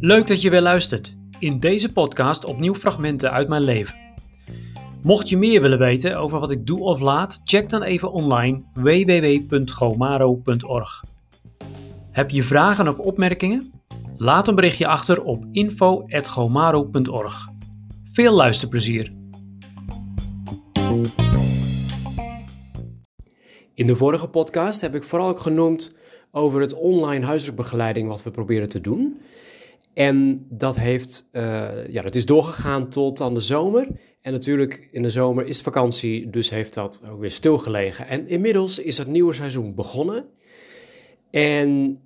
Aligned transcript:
Leuk 0.00 0.26
dat 0.26 0.42
je 0.42 0.50
weer 0.50 0.60
luistert. 0.60 1.14
In 1.38 1.60
deze 1.60 1.92
podcast 1.92 2.44
opnieuw 2.44 2.74
fragmenten 2.74 3.30
uit 3.30 3.48
mijn 3.48 3.64
leven. 3.64 3.96
Mocht 5.02 5.28
je 5.28 5.36
meer 5.36 5.60
willen 5.60 5.78
weten 5.78 6.18
over 6.18 6.40
wat 6.40 6.50
ik 6.50 6.66
doe 6.66 6.80
of 6.80 7.00
laat, 7.00 7.40
check 7.44 7.68
dan 7.68 7.82
even 7.82 8.12
online 8.12 8.62
www.gomaro.org. 8.72 11.04
Heb 12.10 12.30
je 12.30 12.42
vragen 12.42 12.88
of 12.88 12.98
opmerkingen? 12.98 13.72
Laat 14.16 14.48
een 14.48 14.54
berichtje 14.54 14.86
achter 14.86 15.22
op 15.22 15.44
info.gomaro.org. 15.52 17.48
Veel 18.12 18.32
luisterplezier! 18.32 19.12
In 23.76 23.86
de 23.86 23.96
vorige 23.96 24.28
podcast 24.28 24.80
heb 24.80 24.94
ik 24.94 25.02
vooral 25.02 25.28
ook 25.28 25.40
genoemd 25.40 25.92
over 26.30 26.60
het 26.60 26.74
online 26.74 27.26
huiswerkbegeleiding 27.26 28.08
wat 28.08 28.22
we 28.22 28.30
proberen 28.30 28.68
te 28.68 28.80
doen. 28.80 29.20
En 29.94 30.46
dat, 30.48 30.76
heeft, 30.76 31.28
uh, 31.32 31.88
ja, 31.88 32.02
dat 32.02 32.14
is 32.14 32.26
doorgegaan 32.26 32.88
tot 32.88 33.20
aan 33.20 33.34
de 33.34 33.40
zomer. 33.40 33.88
En 34.20 34.32
natuurlijk 34.32 34.88
in 34.90 35.02
de 35.02 35.10
zomer 35.10 35.46
is 35.46 35.60
vakantie, 35.60 36.30
dus 36.30 36.50
heeft 36.50 36.74
dat 36.74 37.02
ook 37.10 37.20
weer 37.20 37.30
stilgelegen. 37.30 38.06
En 38.06 38.28
inmiddels 38.28 38.78
is 38.78 38.98
het 38.98 39.08
nieuwe 39.08 39.32
seizoen 39.32 39.74
begonnen. 39.74 40.24
En 41.30 41.96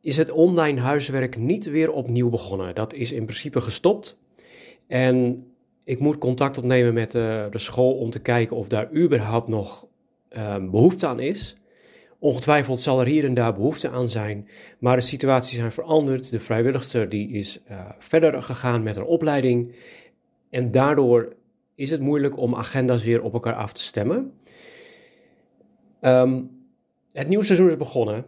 is 0.00 0.16
het 0.16 0.30
online 0.30 0.80
huiswerk 0.80 1.36
niet 1.36 1.64
weer 1.64 1.92
opnieuw 1.92 2.30
begonnen. 2.30 2.74
Dat 2.74 2.94
is 2.94 3.12
in 3.12 3.24
principe 3.24 3.60
gestopt. 3.60 4.20
En 4.86 5.46
ik 5.84 5.98
moet 5.98 6.18
contact 6.18 6.58
opnemen 6.58 6.94
met 6.94 7.12
de, 7.12 7.46
de 7.50 7.58
school 7.58 7.92
om 7.92 8.10
te 8.10 8.20
kijken 8.20 8.56
of 8.56 8.68
daar 8.68 8.92
überhaupt 8.92 9.48
nog 9.48 9.92
uh, 10.36 10.70
behoefte 10.70 11.06
aan 11.06 11.20
is. 11.20 11.56
Ongetwijfeld 12.18 12.80
zal 12.80 13.00
er 13.00 13.06
hier 13.06 13.24
en 13.24 13.34
daar 13.34 13.54
behoefte 13.54 13.88
aan 13.88 14.08
zijn, 14.08 14.48
maar 14.78 14.96
de 14.96 15.02
situaties 15.02 15.58
zijn 15.58 15.72
veranderd. 15.72 16.30
De 16.30 16.40
vrijwilligster 16.40 17.08
die 17.08 17.30
is 17.30 17.62
uh, 17.70 17.80
verder 17.98 18.42
gegaan 18.42 18.82
met 18.82 18.96
haar 18.96 19.04
opleiding 19.04 19.74
en 20.50 20.70
daardoor 20.70 21.34
is 21.74 21.90
het 21.90 22.00
moeilijk 22.00 22.38
om 22.38 22.54
agenda's 22.54 23.04
weer 23.04 23.22
op 23.22 23.32
elkaar 23.32 23.54
af 23.54 23.72
te 23.72 23.82
stemmen. 23.82 24.32
Um, 26.00 26.50
het 27.12 27.28
nieuwe 27.28 27.44
seizoen 27.44 27.68
is 27.68 27.76
begonnen. 27.76 28.24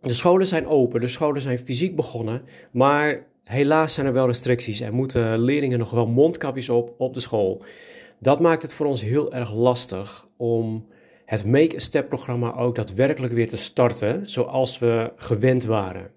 De 0.00 0.12
scholen 0.12 0.46
zijn 0.46 0.66
open, 0.66 1.00
de 1.00 1.08
scholen 1.08 1.40
zijn 1.40 1.58
fysiek 1.58 1.96
begonnen, 1.96 2.42
maar 2.70 3.26
helaas 3.42 3.94
zijn 3.94 4.06
er 4.06 4.12
wel 4.12 4.26
restricties 4.26 4.80
en 4.80 4.94
moeten 4.94 5.38
leerlingen 5.38 5.78
nog 5.78 5.90
wel 5.90 6.06
mondkapjes 6.06 6.68
op 6.68 6.94
op 6.98 7.14
de 7.14 7.20
school. 7.20 7.62
Dat 8.18 8.40
maakt 8.40 8.62
het 8.62 8.74
voor 8.74 8.86
ons 8.86 9.02
heel 9.02 9.32
erg 9.32 9.54
lastig 9.54 10.28
om 10.36 10.86
het 11.24 11.44
Make 11.44 11.76
a 11.76 11.78
Step 11.78 12.08
programma 12.08 12.54
ook 12.54 12.74
daadwerkelijk 12.74 13.32
weer 13.32 13.48
te 13.48 13.56
starten 13.56 14.30
zoals 14.30 14.78
we 14.78 15.12
gewend 15.16 15.64
waren. 15.64 16.10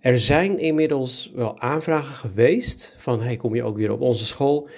Er 0.00 0.18
zijn 0.18 0.58
inmiddels 0.58 1.32
wel 1.34 1.60
aanvragen 1.60 2.14
geweest 2.14 2.94
van 2.98 3.20
hey, 3.20 3.36
kom 3.36 3.54
je 3.54 3.62
ook 3.62 3.76
weer 3.76 3.92
op 3.92 4.00
onze 4.00 4.26
school? 4.26 4.68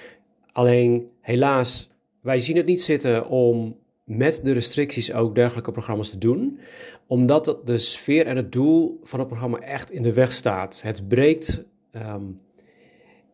Alleen 0.51 1.09
helaas, 1.21 1.89
wij 2.21 2.39
zien 2.39 2.57
het 2.57 2.65
niet 2.65 2.81
zitten 2.81 3.27
om 3.27 3.77
met 4.03 4.39
de 4.43 4.51
restricties 4.51 5.13
ook 5.13 5.35
dergelijke 5.35 5.71
programma's 5.71 6.09
te 6.09 6.17
doen, 6.17 6.59
omdat 7.07 7.57
de 7.65 7.77
sfeer 7.77 8.25
en 8.25 8.35
het 8.35 8.51
doel 8.51 8.99
van 9.03 9.19
het 9.19 9.27
programma 9.27 9.57
echt 9.59 9.91
in 9.91 10.01
de 10.01 10.13
weg 10.13 10.31
staat. 10.31 10.81
Het 10.81 11.07
breekt 11.07 11.63
um, 11.91 12.39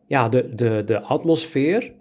ja, 0.06 0.28
de, 0.28 0.54
de, 0.54 0.82
de 0.86 1.00
atmosfeer 1.00 1.92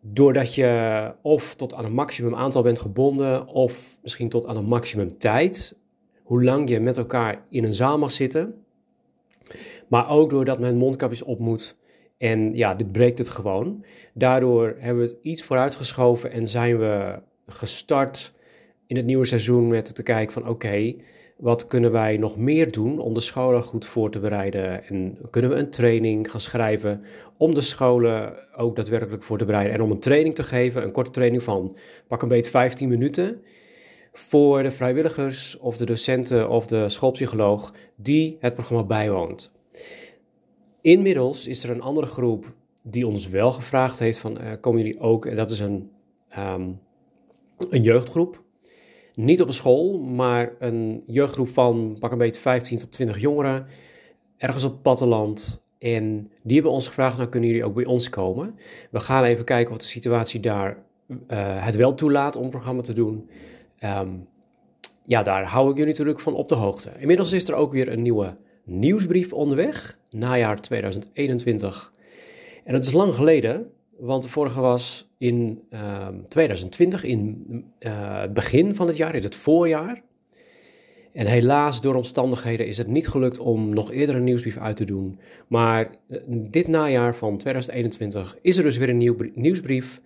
doordat 0.00 0.54
je 0.54 1.12
of 1.22 1.54
tot 1.54 1.74
aan 1.74 1.84
een 1.84 1.92
maximum 1.92 2.34
aantal 2.34 2.62
bent 2.62 2.80
gebonden, 2.80 3.46
of 3.46 3.98
misschien 4.02 4.28
tot 4.28 4.46
aan 4.46 4.56
een 4.56 4.64
maximum 4.64 5.18
tijd, 5.18 5.76
hoe 6.22 6.44
lang 6.44 6.68
je 6.68 6.80
met 6.80 6.98
elkaar 6.98 7.44
in 7.48 7.64
een 7.64 7.74
zaal 7.74 7.98
mag 7.98 8.12
zitten. 8.12 8.64
Maar 9.88 10.08
ook 10.08 10.30
doordat 10.30 10.58
men 10.58 10.76
mondkapjes 10.76 11.22
op 11.22 11.38
moet. 11.38 11.78
En 12.18 12.52
ja, 12.52 12.74
dit 12.74 12.92
breekt 12.92 13.18
het 13.18 13.28
gewoon. 13.28 13.84
Daardoor 14.14 14.76
hebben 14.78 15.02
we 15.02 15.10
het 15.10 15.18
iets 15.22 15.42
vooruitgeschoven 15.42 16.30
en 16.30 16.48
zijn 16.48 16.78
we 16.78 17.22
gestart 17.46 18.34
in 18.86 18.96
het 18.96 19.04
nieuwe 19.04 19.24
seizoen 19.24 19.66
met 19.66 19.94
te 19.94 20.02
kijken 20.02 20.32
van 20.32 20.48
oké, 20.48 20.94
wat 21.40 21.66
kunnen 21.66 21.92
wij 21.92 22.16
nog 22.16 22.36
meer 22.36 22.72
doen 22.72 22.98
om 22.98 23.14
de 23.14 23.20
scholen 23.20 23.62
goed 23.62 23.86
voor 23.86 24.10
te 24.10 24.18
bereiden? 24.18 24.84
En 24.84 25.18
kunnen 25.30 25.50
we 25.50 25.56
een 25.56 25.70
training 25.70 26.30
gaan 26.30 26.40
schrijven 26.40 27.04
om 27.36 27.54
de 27.54 27.60
scholen 27.60 28.34
ook 28.56 28.76
daadwerkelijk 28.76 29.22
voor 29.22 29.38
te 29.38 29.44
bereiden? 29.44 29.74
En 29.74 29.82
om 29.82 29.90
een 29.90 30.00
training 30.00 30.34
te 30.34 30.42
geven, 30.42 30.82
een 30.82 30.92
korte 30.92 31.10
training 31.10 31.42
van 31.42 31.76
pak 32.08 32.22
een 32.22 32.28
beetje 32.28 32.50
15 32.50 32.88
minuten 32.88 33.42
voor 34.12 34.62
de 34.62 34.70
vrijwilligers 34.70 35.58
of 35.58 35.76
de 35.76 35.84
docenten 35.84 36.48
of 36.48 36.66
de 36.66 36.88
schoolpsycholoog 36.88 37.74
die 37.96 38.36
het 38.40 38.54
programma 38.54 38.84
bijwoont. 38.84 39.52
Inmiddels 40.80 41.46
is 41.46 41.64
er 41.64 41.70
een 41.70 41.82
andere 41.82 42.06
groep 42.06 42.52
die 42.82 43.06
ons 43.06 43.28
wel 43.28 43.52
gevraagd 43.52 43.98
heeft 43.98 44.18
van 44.18 44.40
uh, 44.40 44.52
komen 44.60 44.82
jullie 44.82 45.00
ook, 45.00 45.26
en 45.26 45.36
dat 45.36 45.50
is 45.50 45.60
een, 45.60 45.90
um, 46.38 46.80
een 47.70 47.82
jeugdgroep 47.82 48.42
niet 49.24 49.40
op 49.40 49.46
een 49.46 49.54
school, 49.54 49.98
maar 49.98 50.52
een 50.58 51.02
jeugdgroep 51.06 51.48
van 51.48 51.96
pak 51.98 52.12
een 52.12 52.18
beetje 52.18 52.40
15 52.40 52.78
tot 52.78 52.92
20 52.92 53.20
jongeren, 53.20 53.66
ergens 54.36 54.64
op 54.64 54.72
het 54.72 54.82
platteland. 54.82 55.62
En 55.78 56.30
die 56.42 56.54
hebben 56.54 56.72
ons 56.72 56.86
gevraagd, 56.86 57.16
nou 57.16 57.28
kunnen 57.28 57.48
jullie 57.48 57.64
ook 57.64 57.74
bij 57.74 57.84
ons 57.84 58.08
komen. 58.08 58.54
We 58.90 59.00
gaan 59.00 59.24
even 59.24 59.44
kijken 59.44 59.72
of 59.72 59.78
de 59.78 59.84
situatie 59.84 60.40
daar 60.40 60.76
uh, 61.08 61.16
het 61.64 61.76
wel 61.76 61.94
toelaat 61.94 62.36
om 62.36 62.44
een 62.44 62.50
programma 62.50 62.82
te 62.82 62.92
doen. 62.92 63.28
Um, 63.84 64.28
ja, 65.02 65.22
daar 65.22 65.44
hou 65.44 65.70
ik 65.70 65.76
jullie 65.76 65.90
natuurlijk 65.90 66.20
van 66.20 66.34
op 66.34 66.48
de 66.48 66.54
hoogte. 66.54 66.90
Inmiddels 66.98 67.32
is 67.32 67.48
er 67.48 67.54
ook 67.54 67.72
weer 67.72 67.92
een 67.92 68.02
nieuwe 68.02 68.36
nieuwsbrief 68.64 69.32
onderweg, 69.32 69.98
najaar 70.10 70.60
2021. 70.60 71.92
En 72.64 72.72
dat 72.72 72.84
is 72.84 72.92
lang 72.92 73.14
geleden, 73.14 73.70
want 74.00 74.22
de 74.22 74.28
vorige 74.28 74.60
was 74.60 75.10
in 75.18 75.62
uh, 75.70 75.80
ehm, 75.80 76.14
2020, 76.28 77.04
in 77.04 77.44
uh, 77.80 78.20
het 78.20 78.34
begin 78.34 78.74
van 78.74 78.86
het 78.86 78.96
jaar, 78.96 79.14
in 79.14 79.22
het 79.22 79.34
voorjaar. 79.34 80.02
En 81.12 81.26
helaas, 81.26 81.80
door 81.80 81.94
omstandigheden 81.94 82.66
is 82.66 82.78
het 82.78 82.86
niet 82.86 83.08
gelukt 83.08 83.38
om 83.38 83.74
nog 83.74 83.92
eerder 83.92 84.14
een 84.14 84.24
nieuwsbrief 84.24 84.56
uit 84.56 84.76
te 84.76 84.84
doen. 84.84 85.18
Maar 85.46 85.90
uh, 86.08 86.18
dit 86.28 86.68
najaar 86.68 87.14
van 87.14 87.36
2021 87.36 88.38
is 88.42 88.56
er 88.56 88.62
dus 88.62 88.76
weer 88.76 88.88
een 88.88 88.96
nieuw 88.96 89.16
nieuwsbrief. 89.34 90.00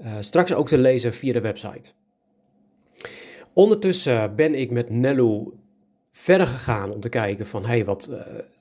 Uh, 0.00 0.16
straks 0.20 0.54
ook 0.54 0.68
te 0.68 0.78
lezen 0.78 1.14
via 1.14 1.32
de 1.32 1.40
website. 1.40 1.92
Ondertussen 3.52 4.36
ben 4.36 4.54
ik 4.54 4.70
met 4.70 4.90
Nello 4.90 5.52
verder 6.12 6.46
gegaan 6.46 6.92
om 6.92 7.00
te 7.00 7.08
kijken 7.08 7.46
van, 7.46 7.66
hey, 7.66 7.84
wat, 7.84 8.10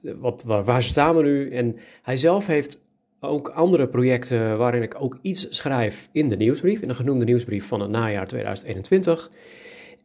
wat, 0.01 0.43
waar, 0.43 0.63
waar 0.63 0.83
staan 0.83 1.15
we 1.15 1.23
nu? 1.23 1.51
En 1.51 1.75
hij 2.01 2.17
zelf 2.17 2.47
heeft 2.47 2.81
ook 3.19 3.49
andere 3.49 3.87
projecten 3.87 4.57
waarin 4.57 4.81
ik 4.81 5.01
ook 5.01 5.17
iets 5.21 5.47
schrijf 5.49 6.09
in 6.11 6.27
de 6.27 6.37
nieuwsbrief, 6.37 6.81
in 6.81 6.87
de 6.87 6.93
genoemde 6.93 7.25
nieuwsbrief 7.25 7.67
van 7.67 7.79
het 7.79 7.89
najaar 7.89 8.27
2021. 8.27 9.31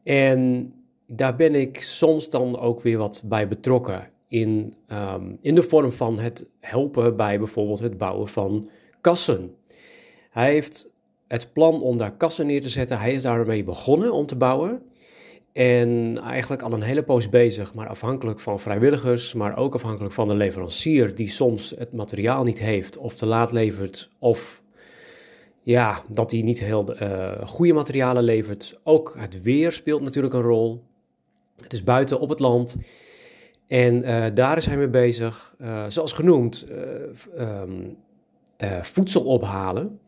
En 0.03 0.73
daar 1.07 1.37
ben 1.37 1.55
ik 1.55 1.83
soms 1.83 2.31
dan 2.31 2.59
ook 2.59 2.83
weer 2.83 2.99
wat 2.99 3.23
bij 3.25 3.49
betrokken 3.49 4.09
in, 4.29 4.75
um, 4.93 5.39
in 5.41 5.55
de 5.55 5.63
vorm 5.63 5.93
van 5.93 6.19
het 6.19 6.51
helpen 6.61 7.17
bij 7.17 7.39
bijvoorbeeld 7.39 7.79
het 7.79 7.99
bouwen 7.99 8.29
van 8.29 8.69
kassen. 9.01 9.55
Hij 10.31 10.53
heeft 10.53 10.91
het 11.29 11.53
plan 11.53 11.83
om 11.83 11.97
daar 11.97 12.17
kassen 12.17 12.47
neer 12.47 12.63
te 12.63 12.69
zetten. 12.69 12.99
Hij 12.99 13.13
is 13.13 13.23
daarmee 13.23 13.65
begonnen 13.65 14.13
om 14.13 14.27
te 14.27 14.37
bouwen. 14.37 14.83
En 15.55 16.19
eigenlijk 16.19 16.63
al 16.63 16.73
een 16.73 16.83
hele 16.83 17.03
poos 17.03 17.29
bezig, 17.29 17.75
maar 17.75 17.89
afhankelijk 17.89 18.41
van 18.41 18.61
vrijwilligers, 18.61 19.35
maar 19.35 19.57
ook 19.57 19.75
afhankelijk 19.75 20.15
van 20.15 20.29
de 20.29 20.35
leverancier 20.35 21.15
die 21.15 21.29
soms 21.29 21.75
het 21.79 21.93
materiaal 21.93 22.45
niet 22.45 22.59
heeft 22.59 22.97
of 22.97 23.15
te 23.15 23.27
laat 23.27 23.53
levert 23.53 24.11
of 24.19 24.63
ja, 25.63 26.03
dat 26.09 26.31
hij 26.31 26.43
niet 26.43 26.61
heel 26.61 27.03
uh, 27.03 27.47
goede 27.47 27.73
materialen 27.73 28.23
levert. 28.23 28.81
Ook 28.83 29.15
het 29.19 29.43
weer 29.43 29.73
speelt 29.73 30.03
natuurlijk 30.03 30.35
een 30.35 30.41
rol. 30.41 30.83
Het 31.63 31.73
is 31.73 31.85
buiten 31.85 32.21
op 32.21 32.29
het 32.29 32.41
land. 32.41 32.77
En 33.67 34.03
uh, 34.03 34.25
daar 34.35 34.57
is 34.57 34.67
hij 34.67 34.77
mee 34.77 34.89
bezig. 34.89 35.55
Uh, 35.61 35.85
zoals 35.89 36.13
genoemd, 36.13 36.67
um, 37.39 37.97
voedsel 38.83 39.25
ophalen. 39.25 40.01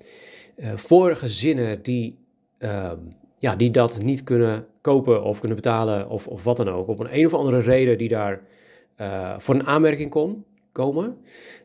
voor 0.77 1.17
gezinnen 1.17 1.83
die, 1.83 2.19
ehm, 2.59 2.99
ja, 3.47 3.57
die 3.57 3.71
dat 3.71 4.03
niet 4.03 4.25
kunnen 4.25 4.67
kopen 4.81 5.23
of 5.23 5.39
kunnen 5.39 5.57
betalen 5.57 6.09
of, 6.09 6.29
of 6.29 6.45
wat 6.45 6.57
dan 6.57 6.69
ook. 6.69 6.89
Op 6.89 6.99
een, 6.99 7.19
een 7.19 7.27
of 7.27 7.35
andere 7.35 7.61
reden 7.61 7.99
die 7.99 8.09
daar 8.09 8.41
uh, 9.01 9.35
voor 9.39 9.55
een 9.55 9.67
aanmerking 9.67 10.11
komen. 10.73 11.17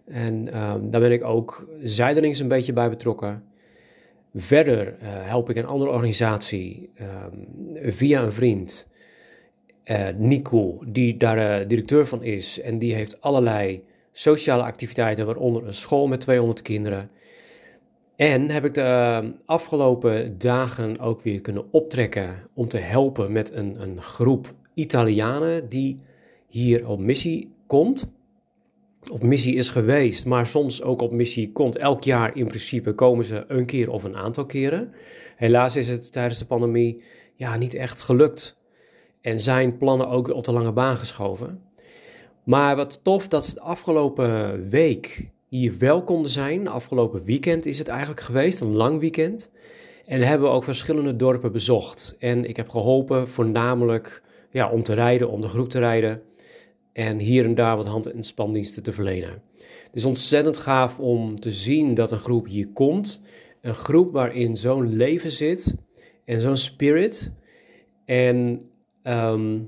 En 0.05 0.61
um, 0.61 0.89
daar 0.89 1.01
ben 1.01 1.11
ik 1.11 1.23
ook 1.23 1.67
zijdelings 1.83 2.39
een 2.39 2.47
beetje 2.47 2.73
bij 2.73 2.89
betrokken. 2.89 3.43
Verder 4.35 4.87
uh, 4.87 4.93
help 5.03 5.49
ik 5.49 5.55
een 5.55 5.65
andere 5.65 5.91
organisatie 5.91 6.89
um, 7.01 7.91
via 7.91 8.23
een 8.23 8.33
vriend, 8.33 8.87
uh, 9.85 10.07
Nico, 10.17 10.79
die 10.87 11.17
daar 11.17 11.67
directeur 11.67 12.07
van 12.07 12.23
is. 12.23 12.61
En 12.61 12.77
die 12.77 12.93
heeft 12.93 13.21
allerlei 13.21 13.83
sociale 14.11 14.63
activiteiten, 14.63 15.25
waaronder 15.25 15.67
een 15.67 15.73
school 15.73 16.07
met 16.07 16.19
200 16.19 16.61
kinderen. 16.61 17.09
En 18.21 18.49
heb 18.49 18.65
ik 18.65 18.73
de 18.73 18.81
ehm, 18.81 19.31
afgelopen 19.45 20.37
dagen 20.37 20.99
ook 20.99 21.21
weer 21.21 21.41
kunnen 21.41 21.65
optrekken 21.71 22.35
om 22.53 22.67
te 22.67 22.77
helpen 22.77 23.31
met 23.31 23.51
een, 23.53 23.81
een 23.81 24.01
groep 24.01 24.53
Italiane 24.73 25.67
die 25.67 25.99
hier 26.47 26.87
op 26.87 26.99
missie 26.99 27.51
komt. 27.67 28.13
Of 29.11 29.21
missie 29.21 29.55
is 29.55 29.69
geweest, 29.69 30.25
maar 30.25 30.45
soms 30.45 30.81
ook 30.81 31.01
op 31.01 31.11
missie 31.11 31.51
komt. 31.51 31.77
Elk 31.77 32.03
jaar 32.03 32.35
in 32.35 32.47
principe 32.47 32.93
komen 32.93 33.25
ze 33.25 33.45
een 33.47 33.65
keer 33.65 33.91
of 33.91 34.03
een 34.03 34.15
aantal 34.15 34.45
keren. 34.45 34.93
Helaas 35.35 35.75
is 35.75 35.87
het 35.87 36.11
tijdens 36.11 36.39
de 36.39 36.45
pandemie 36.45 37.03
ja, 37.35 37.57
niet 37.57 37.73
echt 37.73 38.01
gelukt. 38.01 38.57
En 39.21 39.39
zijn 39.39 39.77
plannen 39.77 40.07
ook 40.07 40.29
op 40.29 40.43
de 40.43 40.51
lange 40.51 40.73
baan 40.73 40.97
geschoven. 40.97 41.61
Maar 42.43 42.75
wat 42.75 42.99
tof 43.03 43.27
dat 43.27 43.45
ze 43.45 43.53
de 43.53 43.61
afgelopen 43.61 44.69
week 44.69 45.31
hier 45.51 45.77
wel 45.77 46.03
konden 46.03 46.31
zijn. 46.31 46.67
Afgelopen 46.67 47.23
weekend 47.23 47.65
is 47.65 47.77
het 47.77 47.87
eigenlijk 47.87 48.21
geweest, 48.21 48.61
een 48.61 48.75
lang 48.75 48.99
weekend. 48.99 49.51
En 50.05 50.21
hebben 50.21 50.47
we 50.47 50.53
ook 50.53 50.63
verschillende 50.63 51.15
dorpen 51.15 51.51
bezocht. 51.51 52.15
En 52.19 52.45
ik 52.45 52.55
heb 52.55 52.69
geholpen 52.69 53.27
voornamelijk 53.27 54.23
ja, 54.51 54.71
om 54.71 54.83
te 54.83 54.93
rijden, 54.93 55.29
om 55.29 55.41
de 55.41 55.47
groep 55.47 55.69
te 55.69 55.79
rijden. 55.79 56.21
En 56.93 57.19
hier 57.19 57.45
en 57.45 57.55
daar 57.55 57.75
wat 57.75 57.85
hand- 57.85 58.11
en 58.11 58.23
spandiensten 58.23 58.83
te 58.83 58.93
verlenen. 58.93 59.41
Het 59.83 59.95
is 59.95 60.05
ontzettend 60.05 60.57
gaaf 60.57 60.99
om 60.99 61.39
te 61.39 61.51
zien 61.51 61.93
dat 61.93 62.11
een 62.11 62.17
groep 62.17 62.47
hier 62.47 62.67
komt. 62.67 63.23
Een 63.61 63.75
groep 63.75 64.11
waarin 64.11 64.57
zo'n 64.57 64.95
leven 64.95 65.31
zit 65.31 65.75
en 66.25 66.41
zo'n 66.41 66.57
spirit. 66.57 67.31
En 68.05 68.69
ehm, 69.03 69.59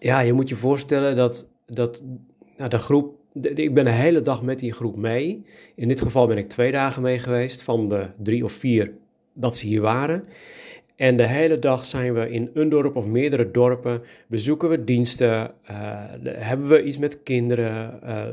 ja, 0.00 0.20
je 0.20 0.32
moet 0.32 0.48
je 0.48 0.56
voorstellen 0.56 1.16
dat, 1.16 1.48
dat 1.66 2.02
de 2.68 2.78
groep. 2.78 3.18
Ik 3.54 3.74
ben 3.74 3.84
de 3.84 3.90
hele 3.90 4.20
dag 4.20 4.42
met 4.42 4.58
die 4.58 4.72
groep 4.72 4.96
mee. 4.96 5.44
In 5.74 5.88
dit 5.88 6.00
geval 6.00 6.26
ben 6.26 6.38
ik 6.38 6.48
twee 6.48 6.72
dagen 6.72 7.02
mee 7.02 7.18
geweest 7.18 7.62
van 7.62 7.88
de 7.88 8.06
drie 8.16 8.44
of 8.44 8.52
vier 8.52 8.92
dat 9.34 9.56
ze 9.56 9.66
hier 9.66 9.80
waren. 9.80 10.22
En 11.00 11.16
de 11.16 11.26
hele 11.26 11.58
dag 11.58 11.84
zijn 11.84 12.14
we 12.14 12.30
in 12.30 12.50
een 12.54 12.68
dorp 12.68 12.96
of 12.96 13.06
meerdere 13.06 13.50
dorpen, 13.50 14.00
bezoeken 14.28 14.68
we 14.68 14.84
diensten, 14.84 15.30
uh, 15.30 15.76
hebben 16.24 16.68
we 16.68 16.82
iets 16.82 16.98
met 16.98 17.22
kinderen, 17.22 18.00
uh, 18.04 18.26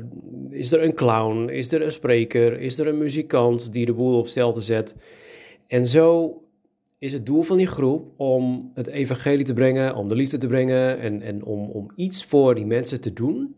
is 0.49 0.71
er 0.71 0.83
een 0.83 0.94
clown, 0.94 1.49
is 1.49 1.71
er 1.71 1.81
een 1.81 1.91
spreker, 1.91 2.59
is 2.59 2.79
er 2.79 2.88
een 2.88 2.97
muzikant 2.97 3.73
die 3.73 3.85
de 3.85 3.94
boel 3.94 4.17
op 4.17 4.27
stelte 4.27 4.61
zet. 4.61 4.95
En 5.67 5.88
zo 5.88 6.38
is 6.99 7.13
het 7.13 7.25
doel 7.25 7.41
van 7.41 7.57
die 7.57 7.67
groep 7.67 8.11
om 8.17 8.71
het 8.73 8.88
evangelie 8.88 9.45
te 9.45 9.53
brengen, 9.53 9.95
om 9.95 10.09
de 10.09 10.15
liefde 10.15 10.38
te 10.38 10.47
brengen 10.47 10.99
en, 10.99 11.21
en 11.21 11.44
om, 11.44 11.69
om 11.69 11.91
iets 11.95 12.25
voor 12.25 12.55
die 12.55 12.65
mensen 12.65 13.01
te 13.01 13.13
doen. 13.13 13.55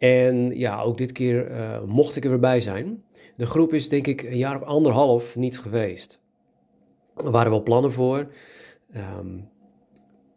En 0.00 0.58
ja, 0.58 0.82
ook 0.82 0.98
dit 0.98 1.12
keer 1.12 1.50
uh, 1.50 1.82
mocht 1.82 2.16
ik 2.16 2.24
er 2.24 2.30
weer 2.30 2.38
bij 2.38 2.60
zijn. 2.60 3.02
De 3.36 3.46
groep 3.46 3.74
is 3.74 3.88
denk 3.88 4.06
ik 4.06 4.22
een 4.22 4.36
jaar 4.36 4.56
of 4.56 4.62
anderhalf 4.62 5.36
niet 5.36 5.58
geweest. 5.58 6.20
Er 7.16 7.30
waren 7.30 7.50
wel 7.50 7.62
plannen 7.62 7.92
voor. 7.92 8.26
Um, 9.18 9.48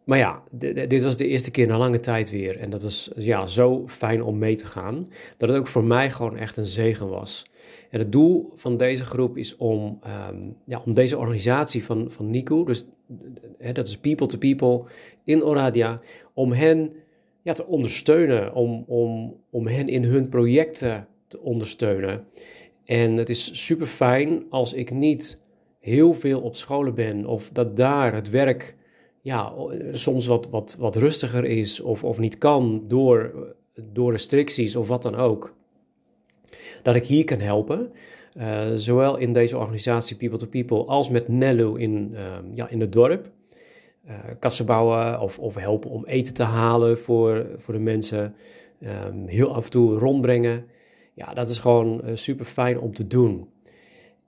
maar 0.04 0.18
ja, 0.18 0.42
dit 0.88 1.02
was 1.02 1.16
de 1.16 1.26
eerste 1.26 1.50
keer 1.50 1.66
na 1.66 1.78
lange 1.78 2.00
tijd 2.00 2.30
weer. 2.30 2.58
En 2.58 2.70
dat 2.70 2.82
was 2.82 3.10
ja, 3.16 3.46
zo 3.46 3.84
fijn 3.88 4.22
om 4.22 4.38
mee 4.38 4.56
te 4.56 4.66
gaan. 4.66 5.06
Dat 5.36 5.48
het 5.48 5.58
ook 5.58 5.66
voor 5.66 5.84
mij 5.84 6.10
gewoon 6.10 6.36
echt 6.36 6.56
een 6.56 6.66
zegen 6.66 7.08
was. 7.08 7.46
En 7.90 7.98
het 7.98 8.12
doel 8.12 8.52
van 8.54 8.76
deze 8.76 9.04
groep 9.04 9.36
is 9.36 9.56
om, 9.56 10.00
um, 10.30 10.56
ja, 10.64 10.82
om 10.84 10.94
deze 10.94 11.18
organisatie 11.18 11.84
van, 11.84 12.06
van 12.10 12.30
Nico, 12.30 12.64
dus 12.64 12.86
dat 13.72 13.86
is 13.86 13.98
People 13.98 14.26
to 14.26 14.38
People 14.38 14.84
in 15.24 15.44
Oradia, 15.44 15.98
om 16.34 16.52
hen 16.52 16.92
ja, 17.44 17.52
te 17.52 17.66
ondersteunen, 17.66 18.54
om, 18.54 18.84
om, 18.86 19.36
om 19.50 19.66
hen 19.66 19.86
in 19.86 20.04
hun 20.04 20.28
projecten 20.28 21.06
te 21.28 21.40
ondersteunen. 21.40 22.26
En 22.84 23.16
het 23.16 23.28
is 23.28 23.64
super 23.64 23.86
fijn 23.86 24.44
als 24.50 24.72
ik 24.72 24.90
niet 24.90 25.42
heel 25.78 26.14
veel 26.14 26.40
op 26.40 26.56
scholen 26.56 26.94
ben 26.94 27.26
of 27.26 27.50
dat 27.50 27.76
daar 27.76 28.14
het 28.14 28.30
werk 28.30 28.76
ja, 29.20 29.52
soms 29.92 30.26
wat, 30.26 30.48
wat, 30.50 30.76
wat 30.78 30.96
rustiger 30.96 31.44
is 31.44 31.80
of, 31.80 32.04
of 32.04 32.18
niet 32.18 32.38
kan 32.38 32.82
door, 32.86 33.32
door 33.92 34.10
restricties 34.10 34.76
of 34.76 34.88
wat 34.88 35.02
dan 35.02 35.14
ook. 35.14 35.54
Dat 36.82 36.94
ik 36.94 37.06
hier 37.06 37.24
kan 37.24 37.40
helpen. 37.40 37.92
Uh, 38.36 38.70
zowel 38.74 39.16
in 39.16 39.32
deze 39.32 39.58
organisatie 39.58 40.16
People 40.16 40.38
to 40.38 40.46
People 40.46 40.84
als 40.84 41.10
met 41.10 41.28
Nello 41.28 41.74
in, 41.74 42.10
uh, 42.12 42.36
ja, 42.54 42.70
in 42.70 42.80
het 42.80 42.92
dorp. 42.92 43.30
Uh, 44.08 44.14
kassen 44.38 44.66
bouwen 44.66 45.20
of, 45.20 45.38
of 45.38 45.54
helpen 45.54 45.90
om 45.90 46.04
eten 46.04 46.34
te 46.34 46.42
halen 46.42 46.98
voor, 46.98 47.46
voor 47.56 47.74
de 47.74 47.80
mensen. 47.80 48.34
Um, 49.08 49.26
heel 49.26 49.54
af 49.54 49.64
en 49.64 49.70
toe 49.70 49.98
rondbrengen. 49.98 50.64
Ja, 51.14 51.34
dat 51.34 51.48
is 51.48 51.58
gewoon 51.58 52.02
super 52.12 52.44
fijn 52.44 52.80
om 52.80 52.94
te 52.94 53.06
doen. 53.06 53.48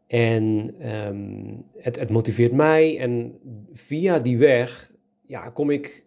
En 0.06 0.74
um, 1.06 1.64
het, 1.76 1.98
het 1.98 2.10
motiveert 2.10 2.52
mij. 2.52 2.98
En 2.98 3.38
via 3.72 4.18
die 4.18 4.38
weg 4.38 4.92
ja, 5.26 5.48
kom 5.48 5.70
ik 5.70 6.04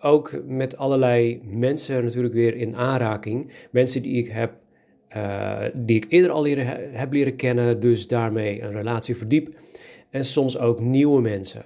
ook 0.00 0.42
met 0.46 0.76
allerlei 0.76 1.40
mensen 1.44 2.04
natuurlijk 2.04 2.34
weer 2.34 2.54
in 2.54 2.76
aanraking. 2.76 3.50
Mensen 3.70 4.02
die 4.02 4.16
ik 4.16 4.26
heb, 4.26 4.60
uh, 5.16 5.64
die 5.74 5.96
ik 5.96 6.06
eerder 6.08 6.30
al 6.30 6.44
heb 6.46 7.12
leren 7.12 7.36
kennen, 7.36 7.80
dus 7.80 8.06
daarmee 8.06 8.62
een 8.62 8.72
relatie 8.72 9.16
verdiep. 9.16 9.54
En 10.10 10.24
soms 10.24 10.58
ook 10.58 10.80
nieuwe 10.80 11.20
mensen. 11.20 11.64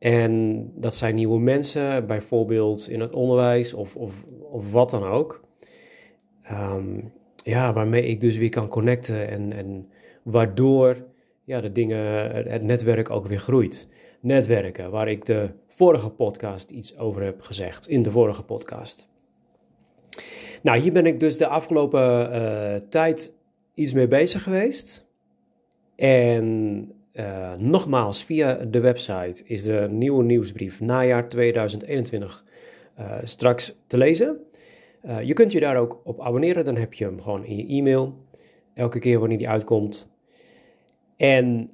En 0.00 0.64
dat 0.74 0.94
zijn 0.94 1.14
nieuwe 1.14 1.40
mensen, 1.40 2.06
bijvoorbeeld 2.06 2.88
in 2.88 3.00
het 3.00 3.14
onderwijs 3.14 3.74
of, 3.74 3.96
of, 3.96 4.24
of 4.50 4.72
wat 4.72 4.90
dan 4.90 5.04
ook. 5.04 5.40
Um, 6.50 7.12
ja, 7.44 7.72
waarmee 7.72 8.06
ik 8.06 8.20
dus 8.20 8.36
weer 8.36 8.50
kan 8.50 8.68
connecten 8.68 9.28
en, 9.28 9.52
en 9.52 9.88
waardoor 10.22 10.96
ja, 11.44 11.60
de 11.60 11.72
dingen, 11.72 12.30
het 12.50 12.62
netwerk 12.62 13.10
ook 13.10 13.26
weer 13.26 13.38
groeit. 13.38 13.88
Netwerken, 14.20 14.90
waar 14.90 15.08
ik 15.08 15.24
de 15.24 15.50
vorige 15.66 16.10
podcast 16.10 16.70
iets 16.70 16.98
over 16.98 17.22
heb 17.22 17.40
gezegd, 17.40 17.88
in 17.88 18.02
de 18.02 18.10
vorige 18.10 18.42
podcast. 18.42 19.08
Nou, 20.62 20.78
hier 20.78 20.92
ben 20.92 21.06
ik 21.06 21.20
dus 21.20 21.38
de 21.38 21.46
afgelopen 21.46 22.32
uh, 22.32 22.74
tijd 22.88 23.34
iets 23.74 23.92
mee 23.92 24.08
bezig 24.08 24.42
geweest. 24.42 25.06
En 25.96 26.88
uh, 27.12 27.54
nogmaals, 27.58 28.24
via 28.24 28.54
de 28.54 28.80
website 28.80 29.42
is 29.44 29.62
de 29.62 29.86
nieuwe 29.90 30.24
nieuwsbrief 30.24 30.80
najaar 30.80 31.28
2021 31.28 32.44
uh, 32.98 33.18
straks 33.22 33.76
te 33.86 33.96
lezen. 33.96 34.38
je 35.22 35.32
kunt 35.32 35.52
je 35.52 35.60
daar 35.60 35.76
ook 35.76 36.00
op 36.04 36.20
abonneren, 36.20 36.64
dan 36.64 36.76
heb 36.76 36.94
je 36.94 37.04
hem 37.04 37.20
gewoon 37.20 37.44
in 37.44 37.56
je 37.56 37.66
e-mail. 37.66 38.14
Elke 38.74 38.98
keer 38.98 39.18
wanneer 39.18 39.38
die 39.38 39.48
uitkomt, 39.48 40.10
en 41.20 41.70